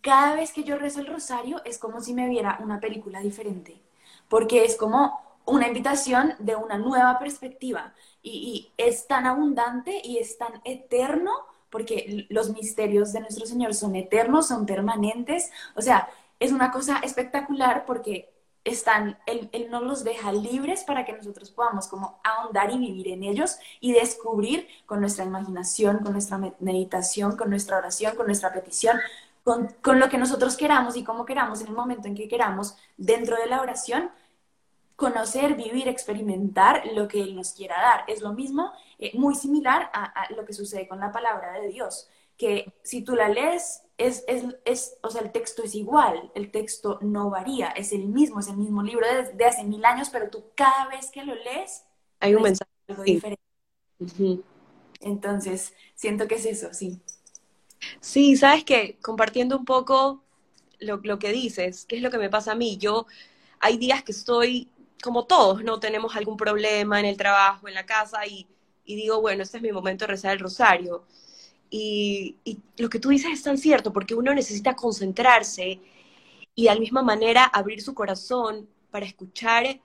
cada 0.02 0.34
vez 0.34 0.54
que 0.54 0.64
yo 0.64 0.76
rezo 0.80 1.02
el 1.02 1.06
rosario 1.06 1.62
es 1.66 1.78
como 1.78 2.02
si 2.02 2.16
me 2.16 2.28
viera 2.28 2.58
una 2.64 2.80
película 2.80 3.20
diferente, 3.20 3.80
porque 4.28 4.66
es 4.66 4.76
como 4.76 5.22
una 5.46 5.68
invitación 5.68 6.34
de 6.40 6.56
una 6.56 6.78
nueva 6.78 7.20
perspectiva. 7.20 7.94
Y, 8.22 8.72
es 8.78 9.08
tan 9.08 9.26
abundante 9.28 10.02
y 10.04 10.18
es 10.18 10.38
tan 10.38 10.62
eterno 10.64 11.32
porque 11.70 12.26
los 12.30 12.50
misterios 12.52 13.14
de 13.14 13.20
nuestro 13.20 13.46
Señor 13.46 13.74
son 13.74 13.96
eternos, 13.96 14.48
son 14.48 14.66
permanentes, 14.66 15.52
o 15.76 15.82
sea, 15.82 16.10
es 16.40 16.52
una 16.52 16.72
cosa 16.72 17.00
espectacular 17.00 17.86
porque 17.86 18.34
están, 18.64 19.20
él, 19.28 19.50
él 19.52 19.70
nos 19.70 19.84
los 19.84 20.04
deja 20.04 20.32
libres 20.32 20.84
para 20.84 21.06
que 21.06 21.14
nosotros 21.14 21.52
podamos 21.52 21.88
como 21.88 22.20
ahondar 22.24 22.72
y 22.72 22.78
vivir 22.78 23.10
en 23.10 23.24
ellos 23.24 23.58
y 23.80 23.94
descubrir 23.94 24.68
con 24.86 25.02
nuestra 25.02 25.24
imaginación, 25.24 26.00
con 26.00 26.14
nuestra 26.14 26.40
meditación, 26.60 27.38
con 27.38 27.50
nuestra 27.50 27.78
oración, 27.78 28.16
con 28.16 28.26
nuestra 28.26 28.52
petición, 28.54 28.98
con, 29.44 29.68
con, 29.82 30.00
lo 30.00 30.10
que 30.10 30.18
nosotros 30.18 30.58
queramos 30.58 30.98
y 30.98 31.04
como 31.04 31.26
queramos 31.26 31.62
en 31.62 31.68
el 31.68 31.74
momento 31.74 32.08
en 32.08 32.16
que 32.16 32.28
queramos 32.28 32.76
dentro 32.98 33.38
de 33.38 33.46
la 33.46 33.62
oración, 33.62 34.10
conocer, 34.96 35.56
vivir, 35.56 35.88
experimentar 35.88 36.84
lo 36.94 37.08
que 37.08 37.22
Él 37.22 37.36
nos 37.36 37.54
quiera 37.54 37.76
dar. 37.82 38.04
Es 38.08 38.22
lo 38.22 38.34
mismo, 38.34 38.72
eh, 39.00 39.12
muy 39.16 39.36
similar 39.36 39.90
a, 39.94 40.06
a, 40.06 40.34
lo 40.34 40.46
que 40.46 40.54
sucede 40.54 40.88
con 40.88 41.00
la 41.00 41.12
palabra 41.12 41.54
de 41.60 41.68
Dios, 41.68 42.08
que 42.38 42.74
si 42.84 43.02
tú 43.02 43.16
la 43.16 43.30
lees 43.30 43.84
es, 43.98 44.24
es, 44.28 44.44
es, 44.66 44.98
o 45.02 45.10
sea, 45.10 45.22
el 45.22 45.32
texto 45.32 45.64
es 45.64 45.76
igual, 45.76 46.32
el 46.36 46.52
texto 46.52 47.00
no 47.02 47.30
varía, 47.30 47.70
es 47.70 47.94
el 47.94 48.08
mismo, 48.08 48.40
es 48.40 48.48
el 48.48 48.58
mismo 48.58 48.84
libro 48.84 49.06
de, 49.34 49.46
hace 49.46 49.64
mil 49.64 49.84
años, 49.86 50.10
pero 50.12 50.30
tú 50.30 50.46
cada 50.56 50.88
vez 50.88 51.12
que 51.12 51.24
lo 51.24 51.34
lees, 51.36 51.86
hay 52.20 52.36
un 52.36 52.44
mensaje 52.44 52.72
algo 52.88 53.04
diferente. 53.04 53.42
Entonces, 55.00 55.74
siento 55.94 56.28
que 56.28 56.36
es 56.36 56.46
eso, 56.46 56.74
sí. 56.74 57.00
Sí, 58.00 58.36
sabes 58.36 58.64
que 58.64 58.98
compartiendo 59.02 59.58
un 59.58 59.66
poco 59.66 60.24
lo, 60.80 60.98
lo, 61.04 61.20
que 61.20 61.32
dices, 61.32 61.86
qué 61.86 61.98
es 61.98 62.02
lo 62.02 62.10
que 62.10 62.18
me 62.18 62.30
pasa 62.30 62.54
a 62.54 62.56
mí, 62.56 62.78
yo 62.78 63.06
hay 63.60 63.78
días 63.78 64.04
que 64.04 64.12
estoy, 64.12 64.70
como 65.04 65.26
todos, 65.26 65.64
¿no? 65.64 65.80
Tenemos 65.80 66.16
algún 66.16 66.38
problema 66.38 67.00
en 67.00 67.06
el 67.06 67.18
trabajo, 67.18 67.68
en 67.68 67.74
la 67.74 67.86
casa, 67.86 68.26
y, 68.26 68.48
y 68.86 68.96
digo, 68.96 69.22
bueno, 69.22 69.44
este 69.44 69.58
es 69.58 69.64
mi 69.64 69.72
momento 69.72 70.06
de 70.06 70.12
rezar 70.12 70.34
el 70.34 70.40
rosario 70.40 71.06
y, 71.70 72.38
lo 72.78 72.90
que 72.90 73.00
tú 73.00 73.10
dices 73.10 73.32
es 73.32 73.44
tan 73.44 73.58
cierto, 73.58 73.92
porque 73.94 74.16
uno 74.16 74.34
necesita 74.34 74.76
concentrarse 74.76 75.82
y 76.56 76.64
de 76.64 76.74
la 76.74 76.80
misma 76.80 77.02
manera 77.02 77.46
abrir 77.46 77.82
su 77.82 77.94
corazón 77.94 78.70
para 78.92 79.06
escuchar 79.06 79.82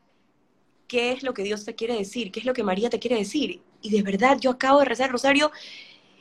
qué 0.87 1.13
es 1.13 1.23
lo 1.23 1.35
que 1.35 1.43
Dios 1.43 1.65
te 1.65 1.75
quiere 1.75 1.97
decir, 1.97 2.31
qué 2.31 2.41
es 2.41 2.47
lo 2.47 2.53
que 2.53 2.63
María 2.63 2.91
te 2.91 2.99
quiere 2.99 3.17
decir. 3.17 3.63
Y 3.83 3.91
de 3.91 4.03
verdad, 4.03 4.39
yo 4.41 4.51
acabo 4.51 4.81
de 4.81 4.85
rezar 4.85 5.07
el 5.07 5.13
rosario 5.13 5.51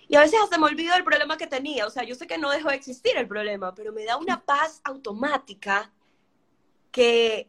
y 0.08 0.15
a 0.15 0.21
veces 0.21 0.39
hasta 0.43 0.58
me 0.58 0.65
olvido 0.65 0.93
del 0.95 1.04
problema 1.04 1.38
que 1.38 1.47
tenía. 1.47 1.86
O 1.86 1.89
sea, 1.91 2.04
yo 2.04 2.15
sé 2.15 2.25
que 2.25 2.38
no 2.38 2.49
dejó 2.49 2.69
de 2.69 2.75
existir 2.75 3.15
el 3.15 3.28
problema, 3.28 3.75
pero 3.75 3.93
me 3.93 4.06
da 4.06 4.17
una 4.17 4.43
paz 4.43 4.82
automática 4.84 5.91
que 6.91 7.47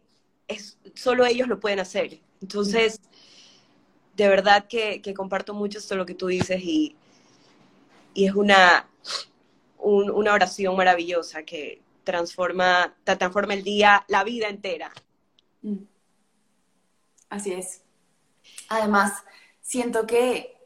es, 0.51 0.79
solo 0.95 1.25
ellos 1.25 1.49
lo 1.49 1.61
pueden 1.61 1.81
hacer. 1.81 2.21
Entonces, 2.41 3.01
de 4.17 4.29
verdad 4.29 4.67
que, 4.69 5.01
que 5.03 5.15
comparto 5.15 5.55
mucho 5.55 5.79
esto 5.79 5.97
lo 5.97 6.07
que 6.07 6.15
tú 6.15 6.27
dices 6.27 6.61
y, 6.63 6.97
y 8.15 8.27
es 8.27 8.35
una, 8.35 8.89
una 9.79 10.35
oración 10.35 10.77
maravillosa 10.77 11.43
que 11.43 11.83
transforma, 12.05 12.95
transforma 13.05 13.55
el 13.55 13.63
día, 13.63 14.05
la 14.09 14.25
vida 14.25 14.49
entera. 14.49 14.93
Mm. 15.63 15.85
Así 17.29 17.53
es. 17.53 17.83
Además, 18.69 19.23
siento 19.61 20.07
que 20.07 20.57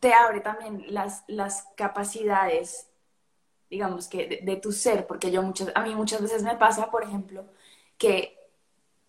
te 0.00 0.12
abre 0.12 0.40
también 0.40 0.84
las, 0.88 1.24
las 1.28 1.66
capacidades, 1.76 2.88
digamos 3.68 4.08
que, 4.08 4.40
de, 4.42 4.56
tu 4.56 4.72
ser, 4.72 5.06
porque 5.06 5.30
yo 5.30 5.42
muchas, 5.42 5.70
a 5.74 5.82
mí 5.82 5.94
muchas 5.94 6.22
veces 6.22 6.42
me 6.42 6.56
pasa, 6.56 6.90
por 6.90 7.04
ejemplo, 7.04 7.46
que 7.98 8.36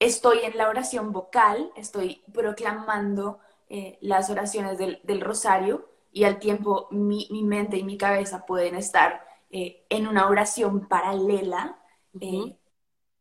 estoy 0.01 0.39
en 0.39 0.57
la 0.57 0.67
oración 0.67 1.11
vocal, 1.11 1.71
estoy 1.75 2.23
proclamando 2.33 3.39
eh, 3.69 3.99
las 4.01 4.31
oraciones 4.31 4.79
del, 4.79 4.99
del 5.03 5.21
rosario, 5.21 5.89
y 6.11 6.23
al 6.23 6.39
tiempo 6.39 6.87
mi, 6.89 7.29
mente 7.43 7.77
y 7.77 7.83
mi 7.83 7.97
cabeza 7.97 8.45
pueden 8.45 8.75
estar 8.75 9.23
eh, 9.51 9.85
en 9.89 10.07
una 10.07 10.27
oración 10.27 10.87
paralela 10.87 11.79
eh, 12.19 12.57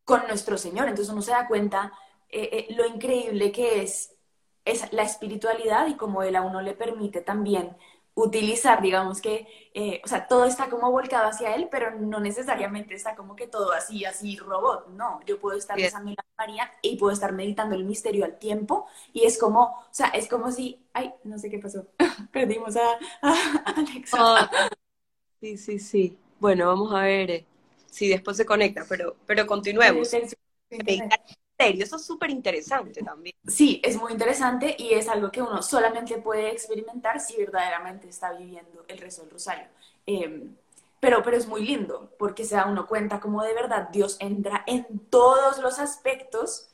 con 0.05 0.27
nuestro 0.27 0.57
Señor. 0.57 0.89
Entonces 0.89 1.13
uno 1.13 1.23
se 1.23 1.31
da 1.33 1.47
cuenta 1.47 1.93
lo 2.71 2.87
increíble 2.87 3.53
que 3.53 3.83
es, 3.83 4.17
es 4.65 4.93
la 4.93 5.03
espiritualidad 5.03 5.87
y 5.89 5.97
cómo 5.97 6.23
Él 6.23 6.35
a 6.35 6.43
uno 6.43 6.63
le 6.63 6.75
permite 6.75 7.21
también 7.21 7.77
utilizar, 8.23 8.83
digamos 8.83 9.21
que, 9.21 9.47
o 10.05 10.09
sea, 10.09 10.27
todo 10.27 10.45
está 10.45 10.69
como 10.69 10.91
volcado 10.91 11.29
hacia 11.29 11.55
él, 11.55 11.69
pero 11.71 11.93
no 11.93 12.21
necesariamente 12.21 12.95
está 12.95 13.15
como 13.15 13.37
que 13.37 13.47
todo 13.47 13.73
así, 13.73 14.05
así 14.05 14.37
robot, 14.37 14.89
no, 14.89 15.21
yo 15.27 15.39
puedo 15.39 15.57
estar 15.57 15.77
rezando 15.77 16.11
la 16.11 16.25
María 16.37 16.71
y 16.83 16.97
puedo 16.97 17.13
estar 17.13 17.33
meditando 17.33 17.75
el 17.75 17.85
misterio 17.85 18.25
al 18.25 18.39
tiempo 18.39 18.87
y 19.13 19.25
es 19.25 19.39
como, 19.39 19.63
o 19.63 19.89
sea, 19.91 20.09
es 20.09 20.29
como 20.29 20.51
si, 20.51 20.81
ay, 20.93 21.13
no 21.25 21.39
sé 21.39 21.51
qué 21.51 21.59
pasó, 21.59 21.87
perdimos 22.33 22.77
a, 22.77 22.99
Alexa. 23.77 24.17
Oh, 24.21 24.37
sí, 25.41 25.57
sí, 25.57 25.79
sí. 25.79 26.19
Bueno, 26.39 26.67
vamos 26.67 26.93
a 26.95 27.03
ver 27.03 27.31
eh, 27.31 27.47
si 27.87 28.09
después 28.09 28.37
se 28.37 28.47
conecta, 28.47 28.85
pero, 28.89 29.17
pero 29.27 29.47
continuemos. 29.47 30.11
Eso 31.61 31.97
es 31.97 32.05
súper 32.05 32.31
interesante 32.31 33.03
también. 33.03 33.35
Sí, 33.47 33.81
es 33.85 33.97
muy 33.97 34.13
interesante 34.13 34.75
y 34.79 34.95
es 34.95 35.09
algo 35.09 35.31
que 35.31 35.43
uno 35.43 35.63
solamente 35.63 36.19
puede 36.19 36.51
experimentar 36.51 37.21
si 37.21 37.37
verdaderamente 37.37 38.09
está 38.09 38.33
viviendo 38.33 38.85
el 38.89 38.99
rezo 38.99 39.23
del 39.23 39.31
rosario. 39.31 39.67
Em, 40.07 40.55
pero, 41.01 41.23
pero 41.23 41.37
es 41.37 41.47
muy 41.47 41.67
lindo 41.67 42.11
porque 42.19 42.45
se 42.45 42.57
da 42.57 42.67
uno 42.67 42.87
cuenta 42.87 43.21
como 43.21 43.43
de 43.43 43.55
verdad 43.55 43.89
Dios 43.91 44.17
entra 44.21 44.65
en 44.67 44.87
todos 45.11 45.59
los 45.59 45.79
aspectos 45.79 46.69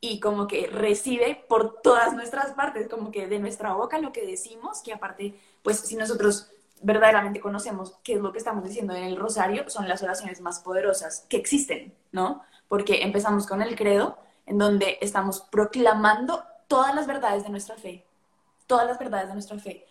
y 0.00 0.20
como 0.20 0.46
que 0.46 0.68
recibe 0.68 1.44
por 1.48 1.80
todas 1.82 2.14
nuestras 2.14 2.52
partes, 2.52 2.88
como 2.88 3.10
que 3.10 3.26
de 3.26 3.38
nuestra 3.38 3.72
boca 3.74 3.98
lo 3.98 4.12
que 4.12 4.26
decimos, 4.26 4.80
que 4.82 4.92
aparte, 4.92 5.34
pues 5.62 5.80
si 5.80 5.96
nosotros 5.96 6.50
verdaderamente 6.82 7.40
conocemos 7.40 7.96
qué 8.04 8.14
es 8.14 8.20
lo 8.20 8.32
que 8.32 8.38
estamos 8.38 8.64
diciendo 8.64 8.94
en 8.94 9.04
el 9.04 9.16
rosario, 9.16 9.68
son 9.68 9.88
las 9.88 10.02
oraciones 10.02 10.40
más 10.40 10.60
poderosas 10.60 11.26
que 11.28 11.36
existen, 11.36 11.94
¿no? 12.12 12.42
Porque 12.68 13.02
empezamos 13.02 13.46
con 13.46 13.62
el 13.62 13.74
credo, 13.76 14.18
en 14.48 14.56
donde 14.58 14.98
estamos 15.00 15.42
proclamando 15.50 16.42
todas 16.68 16.94
las 16.94 17.06
verdades 17.06 17.44
de 17.44 17.50
nuestra 17.50 17.76
fe, 17.76 18.06
todas 18.66 18.86
las 18.86 18.98
verdades 18.98 19.28
de 19.28 19.34
nuestra 19.34 19.58
fe. 19.58 19.86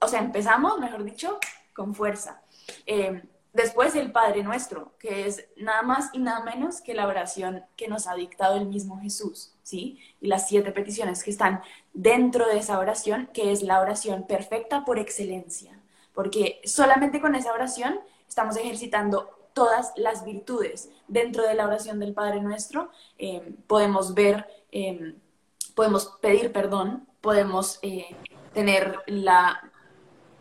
O 0.00 0.08
sea, 0.08 0.20
empezamos, 0.20 0.78
mejor 0.78 1.04
dicho, 1.04 1.38
con 1.74 1.94
fuerza. 1.94 2.42
Eh, 2.86 3.22
después 3.52 3.94
el 3.94 4.10
Padre 4.10 4.42
Nuestro, 4.42 4.94
que 4.98 5.26
es 5.26 5.46
nada 5.56 5.82
más 5.82 6.10
y 6.12 6.18
nada 6.18 6.42
menos 6.44 6.80
que 6.80 6.92
la 6.92 7.06
oración 7.06 7.64
que 7.76 7.86
nos 7.86 8.08
ha 8.08 8.14
dictado 8.14 8.56
el 8.56 8.66
mismo 8.66 9.00
Jesús, 9.00 9.54
¿sí? 9.62 10.00
Y 10.20 10.26
las 10.26 10.48
siete 10.48 10.72
peticiones 10.72 11.22
que 11.22 11.30
están 11.30 11.62
dentro 11.92 12.48
de 12.48 12.58
esa 12.58 12.80
oración, 12.80 13.30
que 13.32 13.52
es 13.52 13.62
la 13.62 13.80
oración 13.80 14.26
perfecta 14.26 14.84
por 14.84 14.98
excelencia, 14.98 15.80
porque 16.12 16.60
solamente 16.64 17.20
con 17.20 17.36
esa 17.36 17.52
oración 17.52 18.00
estamos 18.28 18.56
ejercitando 18.56 19.39
todas 19.52 19.92
las 19.96 20.24
virtudes. 20.24 20.90
Dentro 21.08 21.46
de 21.46 21.54
la 21.54 21.66
oración 21.66 21.98
del 22.00 22.14
Padre 22.14 22.40
Nuestro 22.40 22.90
eh, 23.18 23.54
podemos 23.66 24.14
ver, 24.14 24.46
eh, 24.72 25.14
podemos 25.74 26.18
pedir 26.20 26.52
perdón, 26.52 27.06
podemos 27.20 27.78
eh, 27.82 28.14
tener 28.52 28.98
la 29.06 29.70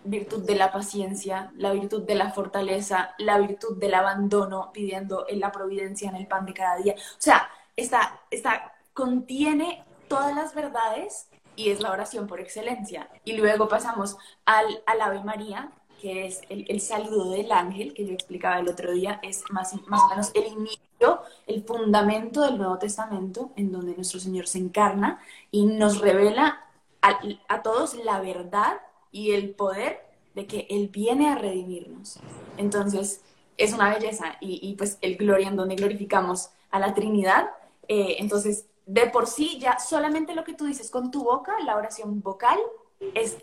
virtud 0.03 0.45
de 0.45 0.55
la 0.55 0.71
paciencia, 0.71 1.51
la 1.55 1.71
virtud 1.73 2.03
de 2.03 2.15
la 2.15 2.31
fortaleza, 2.31 3.13
la 3.17 3.37
virtud 3.37 3.77
del 3.77 3.93
abandono, 3.93 4.71
pidiendo 4.73 5.25
en 5.27 5.39
la 5.39 5.51
providencia 5.51 6.09
en 6.09 6.15
el 6.15 6.27
pan 6.27 6.45
de 6.45 6.53
cada 6.53 6.77
día. 6.77 6.95
O 6.95 7.21
sea, 7.21 7.49
esta, 7.75 8.21
esta 8.31 8.73
contiene 8.93 9.83
todas 10.07 10.35
las 10.35 10.55
verdades 10.55 11.29
y 11.55 11.71
es 11.71 11.81
la 11.81 11.91
oración 11.91 12.27
por 12.27 12.39
excelencia. 12.39 13.09
Y 13.25 13.33
luego 13.33 13.67
pasamos 13.67 14.17
al, 14.45 14.81
al 14.85 15.01
Ave 15.01 15.23
María, 15.23 15.71
que 15.99 16.25
es 16.25 16.41
el, 16.49 16.81
saludo 16.81 17.31
del 17.31 17.51
ángel, 17.51 17.93
que 17.93 18.05
yo 18.05 18.13
explicaba 18.13 18.59
el 18.59 18.69
otro 18.69 18.91
día, 18.91 19.19
es 19.21 19.43
más, 19.51 19.73
más 19.87 20.01
o 20.03 20.09
menos 20.09 20.31
el 20.33 20.47
inicio, 20.47 21.21
el 21.47 21.63
fundamento 21.63 22.41
del 22.41 22.57
Nuevo 22.57 22.77
Testamento, 22.77 23.51
en 23.55 23.71
donde 23.71 23.95
nuestro 23.95 24.19
Señor 24.19 24.47
se 24.47 24.59
encarna 24.59 25.19
y 25.51 25.65
nos 25.65 25.99
revela 25.99 26.65
a, 27.01 27.19
a 27.47 27.61
todos 27.61 27.95
la 27.95 28.21
verdad 28.21 28.81
y 29.11 29.31
el 29.31 29.51
poder 29.51 30.05
de 30.35 30.47
que 30.47 30.67
Él 30.69 30.87
viene 30.87 31.29
a 31.29 31.35
redimirnos. 31.35 32.19
Entonces, 32.57 33.21
es 33.59 33.73
una 33.73 33.93
belleza 33.93 34.37
y, 34.39 34.73
pues 34.75 34.97
el 35.01 35.17
gloria 35.17 35.49
en 35.49 35.57
donde 35.57 35.75
glorificamos 35.75 36.49
a 36.71 36.79
la 36.79 36.93
Trinidad. 36.93 37.49
Eh, 37.89 38.15
entonces, 38.19 38.67
de 38.85 39.07
por 39.07 39.27
sí, 39.27 39.59
ya 39.59 39.79
solamente 39.79 40.33
lo 40.33 40.45
que 40.45 40.53
tú 40.53 40.65
dices 40.65 40.89
con 40.89 41.11
tu 41.11 41.25
boca, 41.25 41.53
la 41.65 41.75
oración 41.75 42.21
vocal, 42.21 42.57
es 43.13 43.37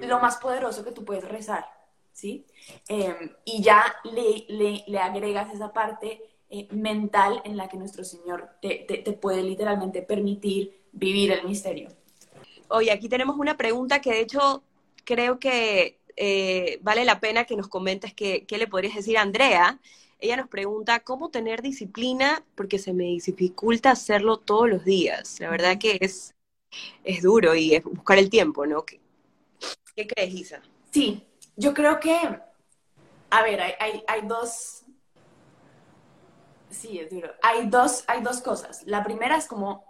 lo 0.00 0.18
más 0.18 0.36
poderoso 0.38 0.84
que 0.84 0.90
tú 0.90 1.04
puedes 1.04 1.26
rezar, 1.28 1.64
¿sí? 2.12 2.44
Em, 2.88 3.30
y 3.44 3.62
ya 3.62 3.94
le, 4.04 4.44
le, 4.86 4.98
agregas 4.98 5.52
esa 5.52 5.72
parte 5.72 6.22
eh, 6.50 6.68
mental 6.70 7.40
en 7.44 7.56
la 7.56 7.68
que 7.68 7.76
nuestro 7.76 8.04
Señor 8.04 8.50
te, 8.60 8.84
te 8.86 9.12
puede 9.12 9.42
literalmente 9.42 10.02
permitir 10.02 10.82
vivir 10.92 11.32
el 11.32 11.46
misterio. 11.46 11.88
Oye, 12.68 12.90
aquí 12.90 13.08
tenemos 13.08 13.36
una 13.36 13.56
pregunta 13.56 14.00
que 14.00 14.10
de 14.10 14.20
hecho 14.20 14.62
creo 15.04 15.38
que 15.38 15.98
eh, 16.16 16.78
vale 16.82 17.04
la 17.04 17.20
pena 17.20 17.44
que 17.44 17.56
nos 17.56 17.68
comentes 17.68 18.14
qué, 18.14 18.46
le 18.48 18.66
podrías 18.66 18.94
decir 18.94 19.18
a 19.18 19.22
Andrea. 19.22 19.80
Ella 20.18 20.36
nos 20.36 20.48
pregunta 20.48 21.00
cómo 21.00 21.30
tener 21.30 21.62
disciplina 21.62 22.44
porque 22.54 22.78
se 22.78 22.92
me 22.92 23.04
dificulta 23.04 23.90
hacerlo 23.90 24.38
todos 24.38 24.68
los 24.68 24.84
días. 24.84 25.40
La 25.40 25.50
verdad 25.50 25.78
que 25.78 25.98
es, 26.00 26.34
es 27.04 27.22
duro 27.22 27.54
y 27.54 27.74
es 27.74 27.82
buscar 27.82 28.18
el 28.18 28.30
tiempo, 28.30 28.66
¿no? 28.66 28.84
¿Qué, 28.84 30.06
crees, 30.06 30.34
Isa? 30.34 30.62
Sí, 30.90 31.22
yo 31.56 31.74
creo 31.74 32.00
que, 32.00 32.40
a 33.30 33.42
ver, 33.42 33.60
hay, 33.60 34.04
hay, 34.06 34.20
dos, 34.22 34.82
sí, 36.70 36.98
es 36.98 37.10
duro. 37.10 37.32
Hay 37.42 37.68
dos, 37.68 38.04
hay 38.06 38.22
dos 38.22 38.40
cosas. 38.40 38.82
La 38.86 39.04
primera 39.04 39.36
es 39.36 39.46
como 39.46 39.84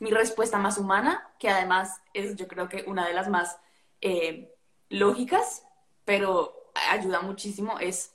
mi 0.00 0.10
respuesta 0.10 0.58
más 0.58 0.78
humana, 0.78 1.30
que 1.38 1.48
además 1.48 2.00
es 2.12 2.36
yo 2.36 2.48
creo 2.48 2.68
que 2.68 2.84
una 2.86 3.06
de 3.06 3.14
las 3.14 3.28
más 3.28 3.58
eh, 4.00 4.54
lógicas, 4.88 5.64
pero 6.04 6.72
ayuda 6.90 7.20
muchísimo, 7.20 7.78
es 7.78 8.14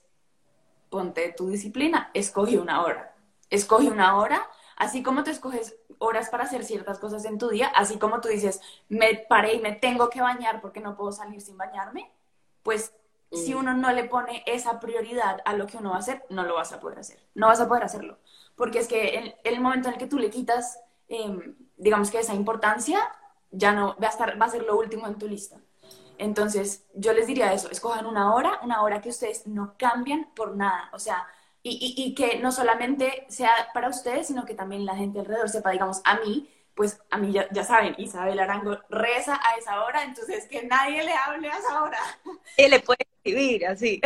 ponte 0.90 1.34
tu 1.34 1.50
disciplina, 1.50 2.12
escoge 2.13 2.60
una 2.60 2.84
hora. 2.84 3.16
Escoge 3.50 3.90
una 3.90 4.18
hora, 4.18 4.46
así 4.76 5.02
como 5.02 5.24
te 5.24 5.32
escoges 5.32 5.78
horas 6.00 6.30
para 6.30 6.44
hacer 6.44 6.66
ciertas 6.66 7.00
cosas 7.00 7.26
en 7.26 7.38
tu 7.38 7.50
día, 7.50 7.68
así 7.68 7.98
como 7.98 8.20
tú 8.22 8.28
dices, 8.28 8.62
me 8.90 9.26
paré 9.30 9.54
y 9.54 9.60
me 9.60 9.72
tengo 9.72 10.10
que 10.10 10.22
bañar 10.22 10.62
porque 10.62 10.80
no 10.80 10.96
puedo 10.96 11.12
salir 11.12 11.42
sin 11.42 11.58
bañarme, 11.58 12.12
pues 12.68 12.94
si 13.32 13.56
mm. 13.56 13.60
uno 13.60 13.74
no 13.76 13.94
le 13.94 14.04
pone 14.04 14.44
esa 14.46 14.82
prioridad 14.82 15.38
a 15.46 15.54
lo 15.54 15.68
que 15.68 15.78
uno 15.78 15.92
va 15.92 15.96
a 15.96 16.00
hacer, 16.00 16.26
no 16.30 16.44
lo 16.44 16.56
vas 16.56 16.74
a 16.74 16.82
poder 16.82 17.00
hacer. 17.00 17.18
No 17.34 17.48
vas 17.48 17.62
a 17.62 17.68
poder 17.70 17.86
hacerlo. 17.86 18.18
Porque 18.58 18.80
es 18.80 18.90
que 18.90 19.16
en 19.16 19.34
el 19.46 19.62
momento 19.62 19.88
en 19.88 19.94
el 19.94 20.00
que 20.02 20.08
tú 20.08 20.20
le 20.20 20.30
quitas, 20.30 20.78
em, 21.08 21.56
digamos 21.78 22.12
que 22.12 22.20
esa 22.20 22.34
importancia, 22.34 23.00
ya 23.52 23.72
no 23.72 23.96
va 24.04 24.08
a, 24.08 24.10
estar, 24.10 24.42
va 24.42 24.48
a 24.48 24.50
ser 24.50 24.64
lo 24.64 24.78
último 24.78 25.08
en 25.08 25.18
tu 25.18 25.30
lista. 25.30 25.62
Entonces, 26.18 26.86
yo 26.94 27.14
les 27.14 27.26
diría 27.26 27.54
eso, 27.54 27.72
escojan 27.72 28.06
una 28.06 28.36
hora, 28.36 28.60
una 28.62 28.82
hora 28.82 29.00
que 29.00 29.12
ustedes 29.12 29.48
no 29.48 29.76
cambian 29.78 30.30
por 30.36 30.58
nada, 30.58 30.90
o 30.92 31.00
sea, 31.00 31.26
y, 31.64 31.96
y, 31.96 32.16
que 32.16 32.40
no 32.40 32.52
solamente 32.52 33.26
sea 33.30 33.52
para 33.74 33.88
ustedes, 33.88 34.28
sino 34.28 34.44
que 34.44 34.56
también 34.56 34.86
la 34.86 34.98
gente 34.98 35.20
alrededor 35.20 35.48
sepa, 35.48 35.72
digamos, 35.72 36.02
a 36.04 36.20
mí, 36.20 36.50
pues 36.78 37.02
a 37.10 37.18
mí 37.18 37.34
ya, 37.34 37.48
ya 37.52 37.63
saben, 37.63 37.96
Isabel 37.98 38.40
Arango 38.40 38.78
reza 38.90 39.42
a 39.44 39.56
esa 39.58 39.84
hora, 39.84 40.04
entonces 40.04 40.48
que 40.48 40.63
nadie 40.63 41.04
le 41.04 41.12
hable 41.12 41.50
a 41.50 41.58
esa 41.58 41.84
hora. 41.84 42.00
Él 42.56 42.72
le 42.72 42.80
puede 42.80 43.00
escribir 43.16 43.66
así. 43.66 44.00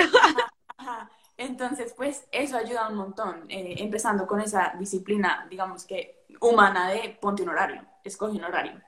Entonces, 1.38 1.94
pues 1.96 2.26
eso 2.32 2.56
ayuda 2.56 2.88
un 2.88 2.96
montón, 2.96 3.46
eh, 3.50 3.76
empezando 3.80 4.26
con 4.26 4.40
esa 4.40 4.74
disciplina, 4.80 5.48
digamos 5.50 5.86
que 5.86 6.24
humana 6.40 6.90
de 6.90 7.18
ponte 7.20 7.44
un 7.44 7.50
horario, 7.50 7.84
escoge 8.04 8.38
un 8.38 8.46
horario. 8.46 8.80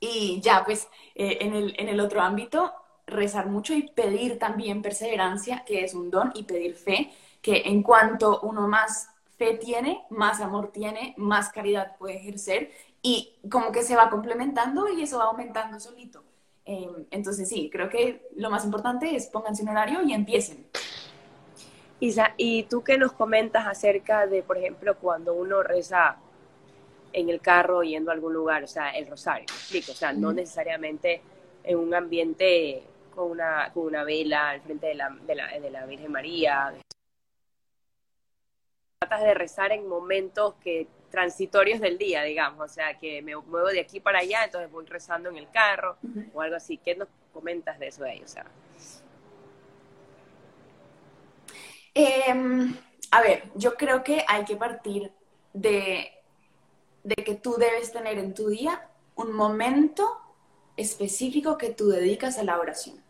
Y 0.00 0.40
ya, 0.42 0.64
pues, 0.64 0.88
eh, 1.14 1.38
en, 1.40 1.54
el, 1.54 1.74
en 1.78 1.88
el 1.88 2.00
otro 2.00 2.20
ámbito, 2.20 2.74
rezar 3.06 3.46
mucho 3.46 3.74
y 3.74 3.88
pedir 3.88 4.38
también 4.38 4.82
perseverancia, 4.82 5.64
que 5.64 5.84
es 5.84 5.94
un 5.94 6.10
don, 6.10 6.30
y 6.34 6.42
pedir 6.42 6.74
fe, 6.76 7.10
que 7.40 7.62
en 7.64 7.82
cuanto 7.82 8.40
uno 8.40 8.68
más 8.68 9.08
fe 9.38 9.54
tiene, 9.54 10.04
más 10.10 10.40
amor 10.40 10.72
tiene, 10.72 11.14
más 11.16 11.50
caridad 11.50 11.96
puede 11.96 12.16
ejercer, 12.16 12.72
y 13.08 13.38
como 13.48 13.72
que 13.72 13.82
se 13.82 13.96
va 13.96 14.10
complementando 14.10 14.86
y 14.86 15.00
eso 15.00 15.18
va 15.18 15.24
aumentando 15.24 15.80
solito. 15.80 16.22
Em, 16.66 17.06
entonces 17.10 17.48
sí, 17.48 17.70
creo 17.72 17.88
que 17.88 18.28
lo 18.36 18.50
más 18.50 18.66
importante 18.66 19.16
es 19.16 19.28
pónganse 19.28 19.62
un 19.62 19.70
horario 19.70 20.02
y 20.02 20.12
empiecen. 20.12 20.66
Isa, 22.00 22.34
¿y 22.36 22.64
tú 22.64 22.84
qué 22.84 22.98
nos 22.98 23.12
comentas 23.12 23.66
acerca 23.66 24.26
de, 24.26 24.42
por 24.42 24.58
ejemplo, 24.58 24.98
cuando 24.98 25.32
uno 25.32 25.62
reza 25.62 26.18
en 27.14 27.30
el 27.30 27.40
carro 27.40 27.82
yendo 27.82 28.10
a 28.10 28.14
algún 28.14 28.34
lugar, 28.34 28.62
o 28.62 28.68
sea, 28.68 28.90
el 28.90 29.06
rosario, 29.06 29.44
explico, 29.44 29.92
o 29.92 29.94
sea, 29.94 30.12
no 30.12 30.34
necesariamente 30.34 31.22
en 31.64 31.78
un 31.78 31.94
ambiente 31.94 32.82
con 33.14 33.30
una, 33.30 33.72
con 33.72 33.84
una 33.86 34.04
vela 34.04 34.50
al 34.50 34.60
frente 34.60 34.88
de 34.88 34.94
la, 34.96 35.16
de 35.26 35.34
la, 35.34 35.48
de 35.58 35.70
la 35.70 35.86
Virgen 35.86 36.12
María. 36.12 36.74
Tratas 38.98 39.22
de 39.22 39.32
rezar 39.32 39.72
en 39.72 39.88
momentos 39.88 40.56
que 40.56 40.86
transitorios 41.10 41.80
del 41.80 41.98
día, 41.98 42.22
digamos, 42.22 42.70
o 42.70 42.72
sea, 42.72 42.98
que 42.98 43.22
me 43.22 43.36
muevo 43.36 43.68
de 43.68 43.80
aquí 43.80 44.00
para 44.00 44.20
allá, 44.20 44.44
entonces 44.44 44.70
voy 44.70 44.86
rezando 44.86 45.28
en 45.30 45.36
el 45.36 45.50
carro 45.50 45.96
o 46.34 46.40
algo 46.40 46.56
así. 46.56 46.78
¿Qué 46.78 46.94
nos 46.94 47.08
comentas 47.32 47.78
de 47.78 47.88
eso 47.88 48.04
de 48.04 48.10
ahí? 48.10 48.22
O 48.22 48.28
sea, 48.28 48.46
em, 51.94 52.76
a 53.10 53.22
ver, 53.22 53.44
yo 53.54 53.74
creo 53.74 54.04
que 54.04 54.24
hay 54.26 54.44
que 54.44 54.56
partir 54.56 55.10
de 55.52 56.12
de 57.08 57.14
que 57.16 57.34
tú 57.34 57.56
debes 57.58 57.90
tener 57.90 58.18
en 58.18 58.34
tu 58.34 58.48
día 58.48 58.86
un 59.14 59.32
momento 59.32 60.20
específico 60.76 61.56
que 61.56 61.70
tú 61.70 61.88
dedicas 61.88 62.36
a 62.36 62.44
la 62.44 62.58
oración. 62.58 63.02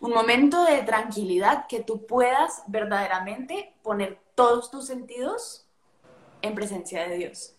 Un 0.00 0.10
momento 0.10 0.64
de 0.64 0.82
tranquilidad 0.82 1.66
que 1.68 1.80
tú 1.80 2.06
puedas 2.06 2.64
verdaderamente 2.66 3.74
poner 3.82 4.18
todos 4.34 4.70
tus 4.72 4.88
sentidos 4.88 5.68
en 6.42 6.54
presencia 6.54 7.08
de 7.08 7.16
Dios. 7.16 7.54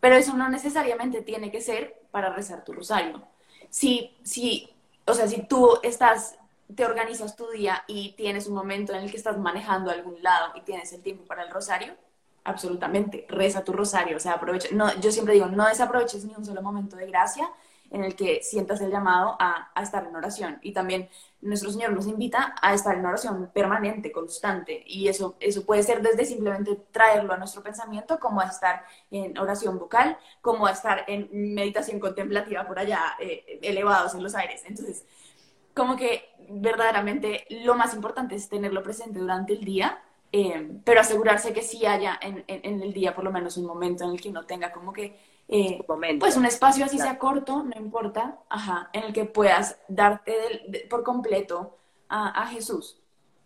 Pero 0.00 0.14
eso 0.14 0.36
no 0.36 0.48
necesariamente 0.48 1.22
tiene 1.22 1.50
que 1.50 1.60
ser 1.60 2.00
para 2.10 2.32
rezar 2.32 2.64
tu 2.64 2.72
rosario. 2.72 3.22
Si, 3.70 4.16
si, 4.22 4.70
o 5.06 5.14
sea, 5.14 5.26
si 5.26 5.42
tú 5.42 5.78
estás, 5.82 6.36
te 6.74 6.84
organizas 6.84 7.36
tu 7.36 7.48
día 7.50 7.84
y 7.86 8.12
tienes 8.12 8.46
un 8.46 8.54
momento 8.54 8.92
en 8.92 9.04
el 9.04 9.10
que 9.10 9.16
estás 9.16 9.38
manejando 9.38 9.90
algún 9.90 10.22
lado 10.22 10.52
y 10.54 10.60
tienes 10.62 10.92
el 10.92 11.02
tiempo 11.02 11.24
para 11.24 11.42
el 11.42 11.50
rosario, 11.50 11.94
absolutamente, 12.44 13.26
reza 13.28 13.64
tu 13.64 13.72
rosario, 13.72 14.16
o 14.16 14.20
sea, 14.20 14.32
aprovecha, 14.32 14.68
no, 14.72 14.94
yo 15.00 15.12
siempre 15.12 15.34
digo, 15.34 15.46
no 15.46 15.66
desaproveches 15.66 16.24
ni 16.24 16.34
un 16.34 16.44
solo 16.44 16.62
momento 16.62 16.96
de 16.96 17.06
gracia 17.06 17.50
en 17.90 18.04
el 18.04 18.14
que 18.14 18.42
sientas 18.42 18.80
el 18.80 18.90
llamado 18.90 19.36
a, 19.38 19.70
estar 19.82 20.06
en 20.06 20.14
oración. 20.14 20.58
Y 20.62 20.72
también 20.72 21.08
nuestro 21.40 21.70
Señor 21.70 21.92
nos 21.92 22.06
invita 22.06 22.54
a 22.60 22.74
estar 22.74 22.96
en 22.96 23.06
oración 23.06 23.50
permanente, 23.52 24.12
constante. 24.12 24.82
Y 24.86 25.08
eso, 25.08 25.36
eso 25.40 25.64
puede 25.64 25.82
ser 25.82 26.02
desde 26.02 26.24
simplemente 26.24 26.76
traerlo 26.90 27.32
a 27.32 27.38
nuestro 27.38 27.62
pensamiento, 27.62 28.18
como 28.18 28.40
a 28.40 28.46
estar 28.46 28.84
en 29.10 29.36
oración 29.38 29.78
vocal, 29.78 30.18
como 30.40 30.66
a 30.66 30.72
estar 30.72 31.04
en 31.08 31.28
meditación 31.32 31.98
contemplativa 32.00 32.66
por 32.66 32.78
allá, 32.78 33.16
eh, 33.20 33.58
elevados 33.62 34.14
en 34.14 34.22
los 34.22 34.34
aires. 34.34 34.62
Entonces, 34.66 35.04
como 35.74 35.96
que 35.96 36.24
verdaderamente 36.50 37.46
lo 37.50 37.74
más 37.74 37.94
importante 37.94 38.34
es 38.34 38.48
tenerlo 38.48 38.82
presente 38.82 39.18
durante 39.18 39.52
el 39.52 39.64
día 39.64 40.02
eh, 40.30 40.80
pero 40.84 41.00
asegurarse 41.00 41.54
que 41.54 41.62
sí 41.62 41.86
haya 41.86 42.18
en, 42.20 42.44
en, 42.46 42.82
el 42.82 42.92
día 42.92 43.14
por 43.14 43.24
lo 43.24 43.32
menos 43.32 43.56
un 43.56 43.64
momento 43.64 44.04
en 44.04 44.10
el 44.10 44.20
que 44.20 44.28
uno 44.28 44.44
tenga 44.44 44.72
como 44.72 44.92
que, 44.92 45.18
eh, 45.48 45.82
pues 46.20 46.36
un 46.36 46.44
espacio 46.44 46.84
así 46.84 46.98
sea 46.98 47.18
corto, 47.18 47.62
no 47.62 47.80
importa, 47.80 48.38
ajá, 48.50 48.90
en 48.92 49.04
el 49.04 49.12
que 49.14 49.24
puedas 49.24 49.78
darte 49.88 50.86
por 50.90 51.02
completo 51.02 51.78
a, 52.08 52.42
a, 52.42 52.46
Jesús. 52.48 53.00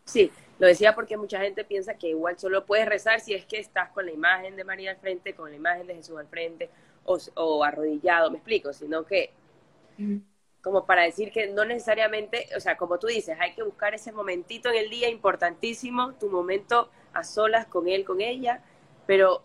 Sí, 0.04 0.32
Lo 0.58 0.66
decía 0.66 0.96
porque 0.96 1.16
mucha 1.16 1.40
gente 1.40 1.64
piensa 1.64 1.94
que 1.94 2.08
igual 2.08 2.38
solo 2.38 2.66
puedes 2.66 2.86
rezar 2.86 3.20
si 3.20 3.34
es 3.34 3.46
que 3.46 3.58
estás 3.58 3.90
con 3.90 4.06
la 4.06 4.12
imagen 4.12 4.56
de 4.56 4.64
María 4.64 4.90
al 4.90 4.96
frente, 4.96 5.34
con 5.34 5.50
la 5.50 5.56
imagen 5.56 5.86
de 5.86 5.94
Jesús 5.94 6.18
al 6.18 6.26
frente, 6.26 6.70
o, 7.04 7.18
o 7.34 7.62
arrodillado, 7.62 8.30
me 8.32 8.38
explico, 8.38 8.72
sino 8.72 9.04
que 9.04 9.30
como 10.62 10.86
para 10.86 11.02
decir 11.02 11.32
que 11.32 11.48
no 11.48 11.64
necesariamente, 11.64 12.46
o 12.56 12.60
sea, 12.60 12.76
como 12.76 12.98
tú 12.98 13.08
dices, 13.08 13.36
hay 13.40 13.52
que 13.54 13.62
buscar 13.62 13.94
ese 13.94 14.12
momentito 14.12 14.70
en 14.70 14.76
el 14.76 14.90
día 14.90 15.08
importantísimo, 15.08 16.14
tu 16.14 16.28
momento 16.28 16.88
a 17.12 17.24
solas 17.24 17.66
con 17.66 17.88
él, 17.88 18.04
con 18.04 18.20
ella, 18.20 18.62
pero 19.06 19.42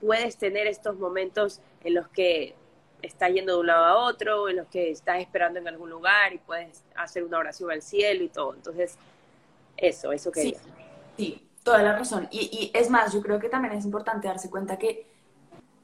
puedes 0.00 0.36
tener 0.36 0.66
estos 0.66 0.96
momentos 0.96 1.60
en 1.84 1.94
los 1.94 2.08
que 2.08 2.54
estás 3.02 3.32
yendo 3.32 3.54
de 3.54 3.60
un 3.60 3.66
lado 3.66 3.84
a 3.84 3.96
otro, 3.96 4.48
en 4.48 4.56
los 4.56 4.68
que 4.68 4.90
estás 4.90 5.20
esperando 5.20 5.58
en 5.58 5.68
algún 5.68 5.90
lugar 5.90 6.32
y 6.32 6.38
puedes 6.38 6.84
hacer 6.94 7.24
una 7.24 7.38
oración 7.38 7.70
al 7.70 7.82
cielo 7.82 8.22
y 8.22 8.28
todo. 8.28 8.54
Entonces, 8.54 8.96
eso, 9.76 10.12
eso 10.12 10.30
quería. 10.30 10.58
Sí, 10.58 10.64
sí 11.16 11.48
toda 11.62 11.82
la 11.82 11.96
razón. 11.96 12.28
Y, 12.30 12.70
y 12.72 12.76
es 12.78 12.90
más, 12.90 13.12
yo 13.12 13.22
creo 13.22 13.38
que 13.38 13.48
también 13.48 13.74
es 13.74 13.84
importante 13.84 14.28
darse 14.28 14.50
cuenta 14.50 14.78
que 14.78 15.06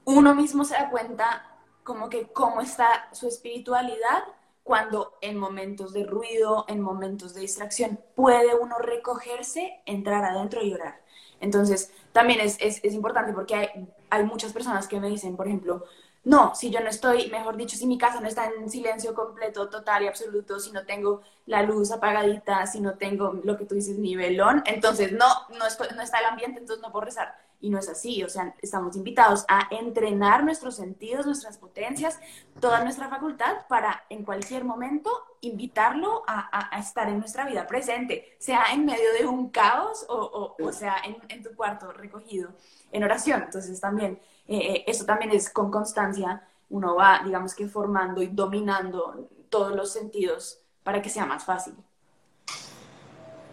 uno 0.04 0.34
mismo 0.34 0.64
se 0.64 0.74
da 0.74 0.90
cuenta 0.90 1.56
como 1.84 2.08
que 2.08 2.26
cómo 2.28 2.60
está 2.60 3.08
su 3.12 3.28
espiritualidad 3.28 4.24
cuando 4.62 5.16
en 5.22 5.38
momentos 5.38 5.92
de 5.92 6.04
ruido, 6.04 6.66
en 6.68 6.80
momentos 6.80 7.34
de 7.34 7.40
distracción, 7.40 7.98
puede 8.14 8.54
uno 8.54 8.78
recogerse, 8.78 9.80
entrar 9.86 10.24
adentro 10.24 10.62
y 10.62 10.74
orar. 10.74 11.00
Entonces, 11.40 11.90
también 12.12 12.40
es, 12.40 12.58
es, 12.60 12.84
es 12.84 12.92
importante 12.92 13.32
porque 13.32 13.54
hay, 13.54 13.88
hay, 14.10 14.24
muchas 14.24 14.52
personas 14.52 14.88
que 14.88 15.00
me 15.00 15.08
dicen, 15.08 15.36
por 15.36 15.46
ejemplo, 15.46 15.84
no, 16.24 16.54
si 16.54 16.70
yo 16.70 16.80
no 16.80 16.88
estoy, 16.88 17.30
mejor 17.30 17.56
dicho, 17.56 17.76
si 17.76 17.86
mi 17.86 17.96
casa 17.96 18.20
no 18.20 18.28
está 18.28 18.46
en 18.46 18.68
silencio 18.68 19.14
completo, 19.14 19.68
total 19.68 20.02
y 20.02 20.08
absoluto, 20.08 20.60
si 20.60 20.72
no 20.72 20.84
tengo 20.84 21.22
la 21.46 21.62
luz 21.62 21.90
apagadita, 21.90 22.66
si 22.66 22.80
no 22.80 22.94
tengo 22.94 23.40
lo 23.44 23.56
que 23.56 23.64
tú 23.64 23.74
dices, 23.74 23.98
mi 23.98 24.16
velón, 24.16 24.62
entonces 24.66 25.12
no, 25.12 25.26
no, 25.58 25.66
estoy, 25.66 25.88
no 25.94 26.02
está 26.02 26.18
el 26.18 26.26
ambiente, 26.26 26.60
entonces 26.60 26.82
no 26.82 26.92
puedo 26.92 27.06
rezar. 27.06 27.47
Y 27.60 27.70
no 27.70 27.78
es 27.78 27.88
así, 27.88 28.22
o 28.22 28.28
sea, 28.28 28.54
estamos 28.62 28.94
invitados 28.96 29.44
a 29.48 29.66
entrenar 29.72 30.44
nuestros 30.44 30.76
sentidos, 30.76 31.26
nuestras 31.26 31.58
potencias, 31.58 32.20
toda 32.60 32.84
nuestra 32.84 33.08
facultad 33.08 33.66
para 33.68 34.04
en 34.10 34.24
cualquier 34.24 34.64
momento 34.64 35.10
invitarlo 35.40 36.22
a, 36.28 36.76
a, 36.76 36.78
estar 36.78 37.08
en 37.08 37.18
nuestra 37.18 37.44
vida 37.46 37.66
presente, 37.66 38.36
sea 38.38 38.72
en 38.72 38.84
medio 38.84 39.12
de 39.18 39.26
un 39.26 39.50
caos 39.50 40.06
o, 40.08 40.54
o, 40.58 40.72
sea 40.72 40.98
en, 41.04 41.16
en, 41.28 41.42
tu 41.42 41.54
cuarto 41.56 41.92
recogido 41.92 42.50
en 42.92 43.02
oración. 43.02 43.42
Entonces 43.42 43.80
también, 43.80 44.20
eh, 44.46 44.74
eh, 44.74 44.84
eso 44.86 45.04
también 45.04 45.32
es 45.32 45.50
con 45.50 45.70
constancia, 45.70 46.46
uno 46.70 46.94
va, 46.94 47.22
digamos 47.24 47.54
que 47.54 47.66
formando 47.66 48.22
y 48.22 48.28
dominando 48.28 49.28
todos 49.48 49.74
los 49.74 49.92
sentidos 49.92 50.60
para 50.82 51.02
que 51.02 51.08
sea 51.08 51.26
más 51.26 51.44
fácil. 51.44 51.74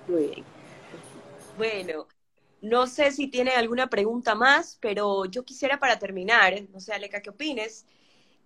Muy 0.08 0.28
bien. 0.28 0.46
Bueno, 1.58 2.08
no 2.66 2.88
sé 2.88 3.12
si 3.12 3.28
tiene 3.28 3.52
alguna 3.52 3.88
pregunta 3.88 4.34
más, 4.36 4.78
pero 4.82 5.26
yo 5.26 5.46
quisiera 5.46 5.80
para 5.80 6.00
terminar, 6.00 6.54
no 6.74 6.80
sé, 6.80 6.94
Aleca, 6.94 7.22
¿qué 7.22 7.30
opines? 7.30 7.86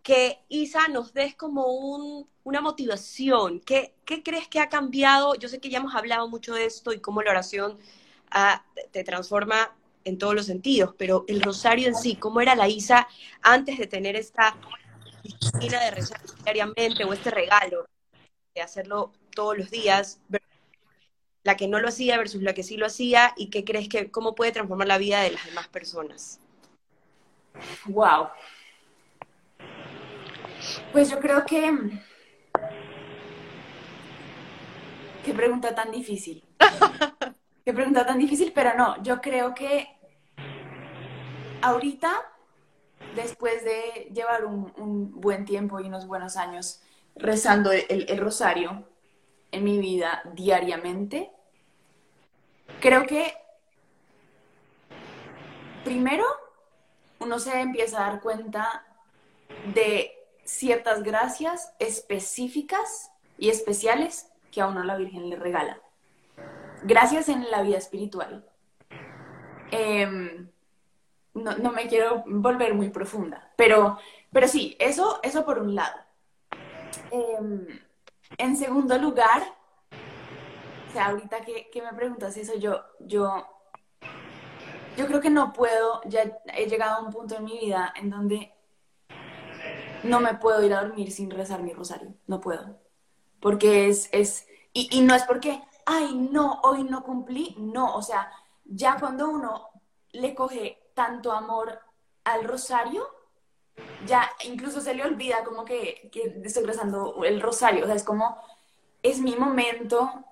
Que 0.03 0.39
Isa 0.49 0.87
nos 0.89 1.13
des 1.13 1.35
como 1.35 1.67
un, 1.67 2.27
una 2.43 2.61
motivación. 2.61 3.61
¿Qué, 3.61 3.95
¿Qué, 4.05 4.21
crees 4.21 4.47
que 4.49 4.59
ha 4.59 4.69
cambiado? 4.69 5.35
Yo 5.35 5.47
sé 5.47 5.59
que 5.59 5.69
ya 5.69 5.77
hemos 5.79 5.95
hablado 5.95 6.27
mucho 6.27 6.53
de 6.53 6.65
esto 6.65 6.91
y 6.93 6.99
cómo 6.99 7.21
la 7.21 7.31
oración 7.31 7.77
ah, 8.31 8.65
te 8.91 9.03
transforma 9.03 9.73
en 10.03 10.17
todos 10.17 10.35
los 10.35 10.45
sentidos, 10.47 10.95
pero 10.97 11.25
el 11.27 11.41
rosario 11.41 11.87
en 11.87 11.95
sí, 11.95 12.15
¿cómo 12.15 12.41
era 12.41 12.55
la 12.55 12.67
Isa 12.67 13.07
antes 13.41 13.77
de 13.77 13.87
tener 13.87 14.15
esta 14.15 14.55
disciplina 15.23 15.81
de 15.83 15.91
rezar 15.91 16.21
diariamente 16.43 17.03
o 17.05 17.13
este 17.13 17.31
regalo 17.31 17.85
de 18.53 18.61
hacerlo 18.61 19.13
todos 19.33 19.57
los 19.57 19.69
días 19.69 20.19
la 21.43 21.55
que 21.55 21.67
no 21.67 21.79
lo 21.79 21.87
hacía 21.87 22.17
versus 22.17 22.41
la 22.41 22.53
que 22.53 22.63
sí 22.63 22.77
lo 22.77 22.85
hacía 22.85 23.33
y 23.37 23.49
qué 23.49 23.63
crees 23.63 23.87
que, 23.87 24.11
cómo 24.11 24.35
puede 24.35 24.51
transformar 24.51 24.87
la 24.87 24.97
vida 24.97 25.21
de 25.21 25.31
las 25.31 25.45
demás 25.45 25.67
personas? 25.67 26.39
Wow. 27.85 28.29
Pues 30.91 31.09
yo 31.09 31.19
creo 31.19 31.45
que... 31.45 31.73
Qué 35.23 35.33
pregunta 35.33 35.75
tan 35.75 35.91
difícil. 35.91 36.43
Qué 37.65 37.73
pregunta 37.73 38.05
tan 38.05 38.17
difícil, 38.17 38.51
pero 38.53 38.75
no, 38.75 39.01
yo 39.03 39.21
creo 39.21 39.53
que 39.53 39.87
ahorita, 41.61 42.11
después 43.15 43.63
de 43.63 44.09
llevar 44.13 44.45
un, 44.45 45.11
buen 45.21 45.45
tiempo 45.45 45.79
y 45.79 45.85
unos 45.85 46.07
buenos 46.07 46.35
años 46.35 46.81
rezando 47.15 47.71
el 47.71 48.17
rosario 48.17 48.89
en 49.51 49.63
mi 49.63 49.79
vida 49.79 50.21
diariamente, 50.33 51.31
Creo 52.81 53.05
que 53.05 53.33
primero 55.83 56.23
uno 57.19 57.39
se 57.39 57.59
empieza 57.59 57.97
a 57.97 58.11
dar 58.11 58.21
cuenta 58.21 58.85
de 59.73 60.13
ciertas 60.45 61.03
gracias 61.03 61.73
específicas 61.79 63.11
y 63.37 63.49
especiales 63.49 64.31
que 64.51 64.61
a 64.61 64.67
uno 64.67 64.83
la 64.83 64.95
Virgen 64.95 65.29
le 65.29 65.35
regala. 65.35 65.81
Gracias 66.83 67.27
en 67.27 67.51
la 67.51 67.63
vida 67.63 67.77
espiritual. 67.77 68.45
Em, 69.71 70.49
no, 71.33 71.71
me 71.73 71.87
quiero 71.89 72.23
volver 72.25 72.73
muy 72.73 72.89
profunda, 72.89 73.51
pero, 73.57 73.99
pero 74.31 74.47
sí, 74.47 74.77
eso, 74.79 75.19
eso 75.21 75.43
por 75.43 75.59
un 75.59 75.75
lado. 75.75 75.99
Em, 77.11 77.67
en 78.37 78.57
segundo 78.57 78.97
lugar, 78.97 79.43
o 80.89 80.91
sea, 80.91 81.07
ahorita 81.07 81.41
que, 81.41 81.69
me 81.81 81.93
preguntas 81.93 82.35
eso, 82.37 82.55
yo, 82.57 82.81
yo, 82.99 83.47
yo 84.97 85.07
creo 85.07 85.21
que 85.21 85.29
no 85.29 85.53
puedo, 85.53 86.01
ya 86.05 86.39
he 86.53 86.67
llegado 86.67 86.97
a 86.97 87.01
un 87.01 87.11
punto 87.11 87.35
en 87.35 87.45
mi 87.45 87.59
vida 87.59 87.93
en 87.95 88.09
donde 88.09 88.53
no 90.03 90.19
me 90.19 90.35
puedo 90.35 90.63
ir 90.63 90.73
a 90.73 90.83
dormir 90.83 91.11
sin 91.11 91.29
rezar 91.29 91.61
mi 91.61 91.73
rosario, 91.73 92.13
no 92.27 92.39
puedo. 92.39 92.77
Porque 93.39 93.87
es, 93.87 94.09
es, 94.11 94.47
y, 94.73 94.89
y 94.91 95.01
no 95.01 95.15
es 95.15 95.23
porque, 95.23 95.61
ay, 95.85 96.15
no, 96.15 96.59
hoy 96.63 96.83
no 96.83 97.03
cumplí, 97.03 97.55
no, 97.57 97.95
o 97.95 98.01
sea, 98.01 98.31
ya 98.65 98.97
cuando 98.99 99.29
uno 99.29 99.69
le 100.11 100.35
coge 100.35 100.91
tanto 100.93 101.31
amor 101.31 101.79
al 102.23 102.43
rosario, 102.43 103.07
ya 104.05 104.29
incluso 104.45 104.81
se 104.81 104.93
le 104.93 105.03
olvida 105.03 105.43
como 105.43 105.65
que, 105.65 106.09
que 106.11 106.41
estoy 106.43 106.65
rezando 106.65 107.23
el 107.23 107.41
rosario, 107.41 107.83
o 107.83 107.87
sea, 107.87 107.95
es 107.95 108.03
como, 108.03 108.37
es 109.03 109.19
mi 109.19 109.35
momento, 109.35 110.25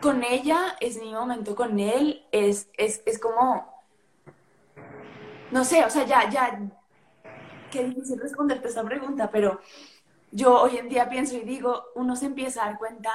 con 0.00 0.24
ella, 0.24 0.76
es 0.80 0.96
mi 0.96 1.12
momento 1.12 1.54
con 1.54 1.78
él, 1.78 2.24
es, 2.32 2.68
es, 2.76 3.02
es 3.06 3.18
como, 3.18 3.72
no 5.50 5.64
sé, 5.64 5.84
o 5.84 5.90
sea, 5.90 6.06
ya, 6.06 6.28
ya, 6.30 6.60
qué 7.70 7.84
difícil 7.84 8.18
responderte 8.20 8.68
esta 8.68 8.82
pregunta, 8.82 9.30
pero 9.30 9.60
yo 10.32 10.60
hoy 10.62 10.78
en 10.78 10.88
día 10.88 11.08
pienso 11.08 11.36
y 11.36 11.40
digo, 11.40 11.86
uno 11.94 12.16
se 12.16 12.26
empieza 12.26 12.62
a 12.62 12.66
dar 12.66 12.78
cuenta 12.78 13.10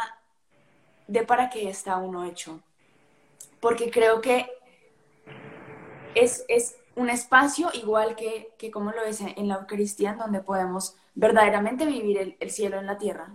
de 1.07 1.23
para 1.23 1.49
qué 1.49 1.69
está 1.69 1.97
uno 1.97 2.25
hecho. 2.25 2.61
Porque 3.59 3.89
creo 3.89 4.21
que 4.21 4.49
es, 6.13 6.45
es 6.47 6.77
un 6.95 7.09
espacio 7.09 7.69
igual 7.73 8.15
que, 8.15 8.53
que, 8.57 8.71
como 8.71 8.91
lo 8.91 9.03
es 9.03 9.21
en 9.21 9.47
la 9.47 9.55
Eucaristía, 9.55 10.11
en 10.11 10.17
donde 10.17 10.41
podemos 10.41 10.95
verdaderamente 11.13 11.85
vivir 11.85 12.17
el, 12.17 12.37
el 12.39 12.51
cielo 12.51 12.79
en 12.79 12.85
la 12.85 12.97
tierra. 12.97 13.29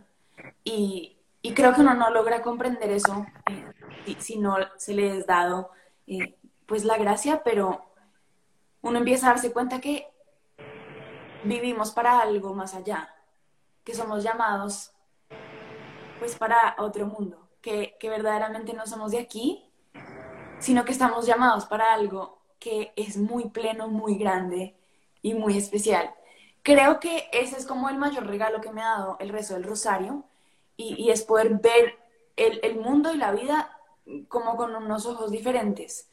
Y, 0.64 1.18
y 1.42 1.54
creo 1.54 1.74
que 1.74 1.80
uno 1.80 1.94
no 1.94 2.10
logra 2.10 2.42
comprender 2.42 2.90
eso 2.90 3.26
eh, 3.46 4.16
si 4.18 4.38
no 4.38 4.56
se 4.76 4.94
le 4.94 5.18
es 5.18 5.26
dado 5.26 5.70
eh, 6.06 6.36
pues 6.66 6.84
la 6.84 6.98
gracia, 6.98 7.42
pero 7.42 7.86
uno 8.82 8.98
empieza 8.98 9.26
a 9.26 9.30
darse 9.30 9.52
cuenta 9.52 9.80
que 9.80 10.06
vivimos 11.44 11.92
para 11.92 12.20
algo 12.20 12.54
más 12.54 12.74
allá, 12.74 13.14
que 13.84 13.94
somos 13.94 14.22
llamados 14.22 14.92
pues 16.18 16.36
para 16.36 16.76
otro 16.78 17.06
mundo, 17.06 17.48
que, 17.62 17.96
que 17.98 18.10
verdaderamente 18.10 18.74
no 18.74 18.86
somos 18.86 19.12
de 19.12 19.20
aquí, 19.20 19.70
sino 20.58 20.84
que 20.84 20.92
estamos 20.92 21.26
llamados 21.26 21.64
para 21.64 21.94
algo 21.94 22.39
que 22.60 22.92
es 22.94 23.16
muy 23.16 23.48
pleno, 23.48 23.88
muy 23.88 24.16
grande 24.16 24.76
y 25.22 25.34
muy 25.34 25.56
especial. 25.56 26.14
Creo 26.62 27.00
que 27.00 27.28
ese 27.32 27.56
es 27.56 27.66
como 27.66 27.88
el 27.88 27.96
mayor 27.96 28.26
regalo 28.26 28.60
que 28.60 28.70
me 28.70 28.82
ha 28.82 28.90
dado 28.90 29.16
el 29.18 29.30
rezo 29.30 29.54
del 29.54 29.64
rosario, 29.64 30.24
y, 30.76 31.10
es 31.10 31.22
poder 31.22 31.58
ver 31.58 31.98
el, 32.36 32.76
mundo 32.76 33.12
y 33.12 33.18
la 33.18 33.32
vida 33.32 33.70
como 34.28 34.56
con 34.56 34.74
unos 34.74 35.06
ojos 35.06 35.30
diferentes. 35.30 36.08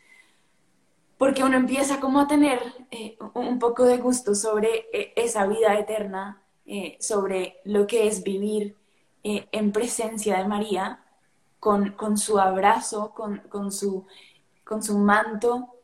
Porque 1.18 1.44
uno 1.44 1.56
empieza 1.56 2.00
como 2.00 2.20
a 2.20 2.28
tener 2.28 2.60
eh, 2.92 3.18
un 3.34 3.60
poco 3.60 3.86
de 3.86 3.98
gusto 3.98 4.36
sobre 4.36 4.88
eh, 4.92 5.14
esa 5.16 5.48
vida 5.48 5.78
eterna, 5.80 6.42
eh, 6.66 6.98
sobre 7.00 7.62
lo 7.64 7.88
que 7.88 8.08
es 8.08 8.24
vivir 8.24 8.76
en 9.24 9.74
presencia 9.74 10.38
de 10.38 10.48
María, 10.48 11.04
con, 11.60 11.92
con 11.92 12.18
su 12.18 12.40
abrazo, 12.40 13.14
con, 13.14 13.40
con, 13.50 13.74
su, 13.74 14.06
con 14.64 14.82
su 14.82 14.98
manto, 14.98 15.77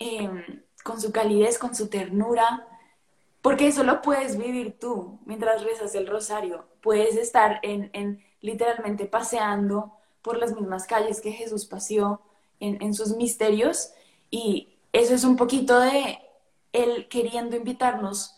em, 0.00 0.64
con 0.82 1.00
su 1.00 1.12
calidez, 1.12 1.58
con 1.58 1.76
su 1.76 1.88
ternura, 1.88 2.66
porque 3.40 3.68
eso 3.68 3.84
lo 3.84 4.02
puedes 4.02 4.36
vivir 4.36 4.78
tú 4.80 5.20
mientras 5.24 5.62
rezas 5.62 5.94
el 5.94 6.08
rosario. 6.08 6.66
Puedes 6.80 7.16
estar 7.16 7.60
en, 7.62 7.90
en 7.92 8.24
literalmente 8.40 9.06
paseando 9.06 9.92
por 10.22 10.38
las 10.38 10.54
mismas 10.54 10.86
calles 10.86 11.20
que 11.20 11.32
Jesús 11.32 11.66
paseó 11.66 12.20
en, 12.60 12.92
sus 12.92 13.16
misterios 13.16 13.92
y 14.30 14.74
eso 14.92 15.14
es 15.14 15.24
un 15.24 15.36
poquito 15.36 15.80
de 15.80 16.18
Él 16.72 17.08
queriendo 17.08 17.56
invitarnos 17.56 18.36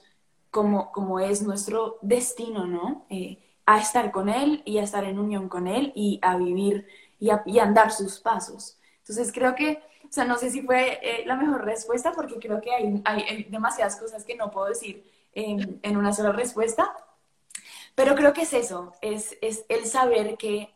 como, 0.51 0.93
como 0.93 1.19
es 1.19 1.43
nuestro 1.43 1.99
destino, 2.03 2.67
¿no? 2.67 3.05
Eh, 3.11 3.39
a 3.67 3.81
estar 3.81 4.13
con 4.13 4.29
Él 4.29 4.63
y 4.65 4.79
a 4.79 4.85
estar 4.85 5.05
en 5.05 5.19
unión 5.19 5.49
con 5.49 5.67
Él 5.67 5.93
y 5.97 6.21
a 6.23 6.37
vivir 6.37 6.87
y 7.19 7.31
a, 7.31 7.43
y 7.47 7.59
andar 7.59 7.91
sus 7.91 8.21
pasos. 8.21 8.79
Entonces 8.99 9.33
creo 9.33 9.57
que, 9.57 9.83
o 10.13 10.15
sea, 10.15 10.27
no 10.27 10.37
sé 10.37 10.51
si 10.51 10.61
fue 10.61 10.99
eh, 11.03 11.25
la 11.25 11.37
mejor 11.37 11.65
respuesta 11.65 12.13
porque 12.13 12.39
creo 12.39 12.61
que 12.61 12.71
hay, 12.71 13.45
demasiadas 13.45 13.97
cosas 13.97 14.25
que 14.25 14.37
no 14.37 14.51
puedo 14.51 14.67
decir 14.67 15.11
en, 15.33 15.97
una 15.97 16.13
sola 16.13 16.33
respuesta, 16.33 16.95
pero 17.95 18.15
creo 18.15 18.35
que 18.35 18.43
es 18.43 18.53
eso, 18.53 18.93
es, 19.01 19.39
es 19.41 19.65
el 19.71 19.87
saber 19.87 20.37
que 20.37 20.69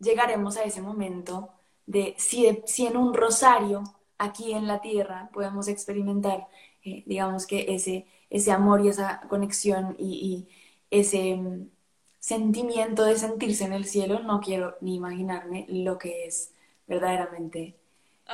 llegaremos 0.00 0.56
a 0.56 0.64
ese 0.64 0.82
momento 0.82 1.50
de 1.86 2.16
si, 2.18 2.62
si 2.66 2.84
en 2.88 2.96
un 2.96 3.14
rosario 3.14 3.84
aquí 4.18 4.54
en 4.54 4.66
la 4.66 4.80
tierra 4.80 5.30
podemos 5.32 5.68
experimentar, 5.68 6.48
eh, 6.82 7.04
digamos 7.06 7.46
que 7.46 7.66
ese, 7.72 8.08
ese 8.28 8.50
amor 8.50 8.84
y 8.84 8.88
esa 8.88 9.20
conexión 9.28 9.94
y, 10.00 10.48
ese 10.90 11.36
mm, 11.36 11.70
sentimiento 12.18 13.04
de 13.04 13.16
sentirse 13.16 13.64
en 13.66 13.72
el 13.72 13.84
cielo, 13.84 14.18
no 14.18 14.40
quiero 14.40 14.76
ni 14.80 14.96
imaginarme 14.96 15.66
lo 15.68 15.96
que 15.96 16.26
es 16.26 16.52
verdaderamente 16.88 17.79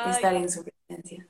estar 0.04 0.34
en 0.34 0.50
su 0.50 0.64
presencia. 0.64 1.26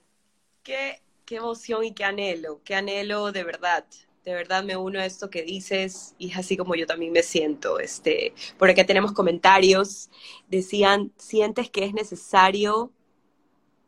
Qué, 0.63 1.01
qué 1.25 1.37
emoción 1.37 1.85
y 1.85 1.93
qué 1.93 2.05
anhelo, 2.05 2.61
qué 2.65 2.75
anhelo 2.75 3.33
de 3.33 3.45
verdad 3.45 3.85
de 4.25 4.35
verdad 4.35 4.65
me 4.65 4.77
uno 4.77 4.99
a 4.99 5.07
esto 5.07 5.31
que 5.31 5.43
dices 5.43 6.17
y 6.19 6.33
es 6.33 6.37
así 6.37 6.57
como 6.57 6.75
yo 6.75 6.85
también 6.85 7.13
me 7.13 7.23
siento. 7.23 7.79
Este, 7.79 8.35
por 8.59 8.69
acá 8.69 8.85
tenemos 8.85 9.13
comentarios, 9.13 10.11
decían, 10.49 11.13
¿sientes 11.17 11.71
que 11.71 11.85
es 11.85 11.95
necesario 11.95 12.93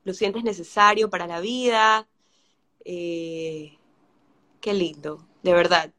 lo 0.09 0.14
sientes 0.14 0.43
necesario 0.43 1.11
para 1.11 1.26
la 1.26 1.41
vida. 1.41 2.09
Eh, 2.83 3.76
qué 4.61 4.72
lindo, 4.72 5.26
de 5.43 5.53
verdad. 5.53 5.93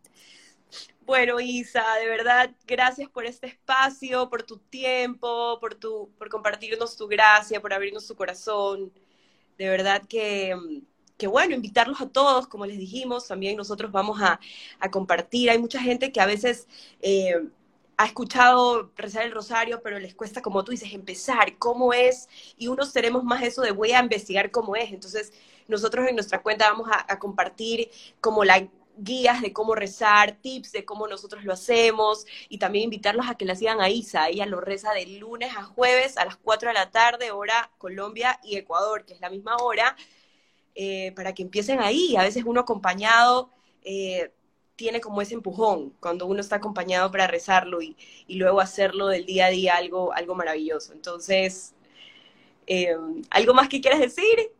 Bueno, 1.09 1.39
Isa, 1.39 1.83
de 1.99 2.07
verdad, 2.07 2.51
gracias 2.67 3.09
por 3.09 3.25
este 3.25 3.47
espacio, 3.47 4.29
por 4.29 4.43
tu 4.43 4.59
tiempo, 4.59 5.59
por, 5.59 5.73
tu, 5.73 6.11
por 6.19 6.29
compartirnos 6.29 6.95
tu 6.95 7.07
gracia, 7.07 7.59
por 7.59 7.73
abrirnos 7.73 8.05
tu 8.05 8.15
corazón. 8.15 8.93
De 9.57 9.67
verdad 9.69 10.03
que, 10.07 10.55
que 11.17 11.25
bueno, 11.25 11.55
invitarlos 11.55 11.99
a 11.99 12.09
todos, 12.09 12.47
como 12.47 12.67
les 12.67 12.77
dijimos, 12.77 13.27
también 13.27 13.57
nosotros 13.57 13.91
vamos 13.91 14.21
a, 14.21 14.39
a 14.79 14.91
compartir. 14.91 15.49
Hay 15.49 15.57
mucha 15.57 15.81
gente 15.81 16.11
que 16.11 16.21
a 16.21 16.27
veces 16.27 16.67
eh, 17.01 17.33
ha 17.97 18.05
escuchado 18.05 18.91
rezar 18.95 19.23
el 19.25 19.31
rosario, 19.31 19.81
pero 19.81 19.97
les 19.97 20.13
cuesta, 20.13 20.43
como 20.43 20.63
tú 20.63 20.71
dices, 20.73 20.93
empezar, 20.93 21.57
cómo 21.57 21.91
es, 21.91 22.29
y 22.55 22.67
unos 22.67 22.93
tenemos 22.93 23.23
más 23.23 23.41
eso 23.41 23.63
de 23.63 23.71
voy 23.71 23.93
a 23.93 23.99
investigar 23.99 24.51
cómo 24.51 24.75
es. 24.75 24.93
Entonces, 24.93 25.33
nosotros 25.67 26.07
en 26.07 26.15
nuestra 26.15 26.41
cuenta 26.41 26.69
vamos 26.69 26.89
a, 26.91 27.19
compartir 27.19 27.89
como 28.21 28.43
las 28.43 28.63
guías 29.03 29.41
de 29.41 29.53
cómo 29.53 29.75
rezar, 29.75 30.37
tips 30.41 30.71
de 30.71 30.85
cómo 30.85 31.07
nosotros 31.07 31.43
lo 31.43 31.53
hacemos, 31.53 32.25
y 32.49 32.57
también 32.59 32.85
invitarlos 32.85 33.27
a 33.29 33.35
que 33.35 33.45
la 33.45 33.55
sigan 33.55 33.81
a 33.81 33.89
Isa. 33.89 34.29
Ella 34.29 34.45
lo 34.45 34.61
reza 34.61 34.93
de 34.93 35.05
lunes 35.07 35.55
a 35.55 35.63
jueves 35.63 36.17
a 36.17 36.25
las 36.25 36.37
4 36.37 36.69
de 36.69 36.73
la 36.73 36.91
tarde, 36.91 37.31
hora 37.31 37.71
Colombia 37.77 38.39
y 38.43 38.57
Ecuador, 38.57 39.05
que 39.05 39.13
es 39.13 39.21
la 39.21 39.29
misma 39.29 39.57
hora, 39.57 39.95
eh, 40.75 41.11
para 41.15 41.33
que 41.33 41.43
empiecen 41.43 41.79
ahí. 41.81 42.15
A 42.15 42.23
veces 42.23 42.43
uno 42.45 42.61
acompañado... 42.61 43.51
Eh, 43.83 44.31
tiene 44.79 45.01
como 45.01 45.21
ese 45.21 45.33
empujón 45.33 45.89
cuando 45.99 46.25
uno 46.25 46.39
está 46.39 46.55
acompañado 46.55 47.11
para 47.11 47.27
rezarlo 47.27 47.81
y, 47.81 47.97
luego 48.29 48.61
hacerlo 48.61 49.07
del 49.07 49.25
día 49.25 49.47
a 49.47 49.49
día 49.49 49.75
algo, 49.75 50.13
algo 50.13 50.35
maravilloso. 50.35 50.93
Entonces, 50.93 51.75
eh, 52.65 52.95
¿algo 53.29 53.53
más 53.53 53.67
que 53.67 53.81
quieras 53.81 53.99
decir? 53.99 54.53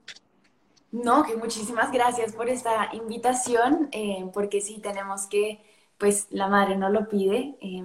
No, 0.92 1.24
que 1.24 1.36
muchísimas 1.38 1.92
gracias 1.92 2.34
por 2.34 2.50
esta 2.50 2.90
invitación, 2.94 3.90
eh, 3.92 4.30
porque 4.34 4.60
sí 4.62 4.80
tenemos 4.80 5.28
que, 5.28 5.64
pues 5.98 6.28
la 6.32 6.48
madre 6.48 6.78
no 6.78 6.90
lo 6.90 7.08
pide, 7.08 7.58
eh, 7.62 7.84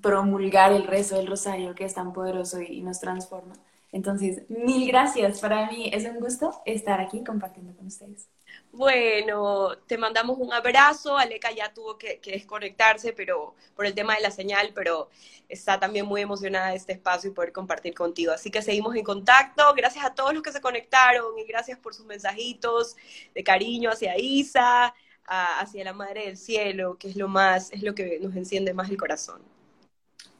promulgar 0.00 0.72
el 0.72 0.86
rezo 0.86 1.16
del 1.16 1.26
rosario 1.26 1.74
que 1.74 1.84
es 1.84 1.94
tan 1.94 2.12
poderoso 2.12 2.60
y 2.60 2.80
nos 2.82 3.00
transforma. 3.00 3.54
Entonces, 3.92 4.42
mil 4.50 4.86
gracias. 4.88 5.40
Para 5.40 5.70
mí 5.70 5.90
es 5.92 6.04
un 6.04 6.20
gusto 6.20 6.52
estar 6.66 7.00
aquí 7.00 7.24
compartiendo 7.24 7.76
con 7.76 7.86
ustedes. 7.86 8.28
Bueno, 8.74 9.76
te 9.86 9.96
mandamos 9.96 10.36
un 10.38 10.52
abrazo. 10.52 11.16
Aleca 11.16 11.52
ya 11.52 11.72
tuvo 11.72 11.96
que, 11.96 12.20
desconectarse 12.24 13.12
pero 13.12 13.54
por 13.76 13.86
el 13.86 13.94
tema 13.94 14.16
de 14.16 14.22
la 14.22 14.32
señal, 14.32 14.72
pero 14.74 15.10
está 15.48 15.78
también 15.78 16.06
muy 16.06 16.22
emocionada 16.22 16.70
de 16.70 16.76
este 16.76 16.92
espacio 16.92 17.30
y 17.30 17.32
poder 17.32 17.52
compartir 17.52 17.94
contigo. 17.94 18.32
Así 18.32 18.50
que 18.50 18.62
seguimos 18.62 18.96
en 18.96 19.04
contacto. 19.04 19.62
Gracias 19.76 20.04
a 20.04 20.14
todos 20.14 20.34
los 20.34 20.42
que 20.42 20.50
se 20.50 20.60
conectaron 20.60 21.38
y 21.38 21.44
gracias 21.44 21.78
por 21.78 21.94
sus 21.94 22.04
mensajitos 22.04 22.96
de 23.32 23.44
cariño 23.44 23.90
hacia 23.90 24.18
Isa, 24.18 24.92
hacia 25.26 25.84
la 25.84 25.92
Madre 25.92 26.26
del 26.26 26.36
Cielo, 26.36 26.98
que 26.98 27.08
es 27.08 27.16
lo 27.16 27.28
más, 27.28 27.70
es 27.70 27.82
lo 27.82 27.94
que 27.94 28.18
nos 28.20 28.34
enciende 28.34 28.74
más 28.74 28.90
el 28.90 28.96
corazón. 28.96 29.40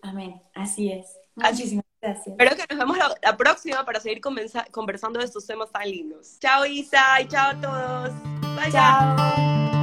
Amén. 0.03 0.43
Así 0.55 0.91
es. 0.91 1.18
Muchísimas 1.37 1.84
gracias. 2.05 2.29
Espero 2.29 2.57
que 2.57 2.65
nos 2.69 2.79
vemos 2.79 2.99
la, 2.99 3.37
próxima 3.37 3.85
para 3.85 4.01
seguir 4.01 4.21
conversando 4.21 5.19
de 5.19 5.25
estos 5.25 5.47
temas 5.47 5.71
tan 5.71 5.91
lindos. 5.91 6.39
Chao 6.41 6.65
Isa 6.65 7.21
y 7.21 7.29
chao 7.29 7.51
a 7.51 7.61
todos. 7.61 8.13
Bye. 8.57 8.73
Chao. 8.73 9.74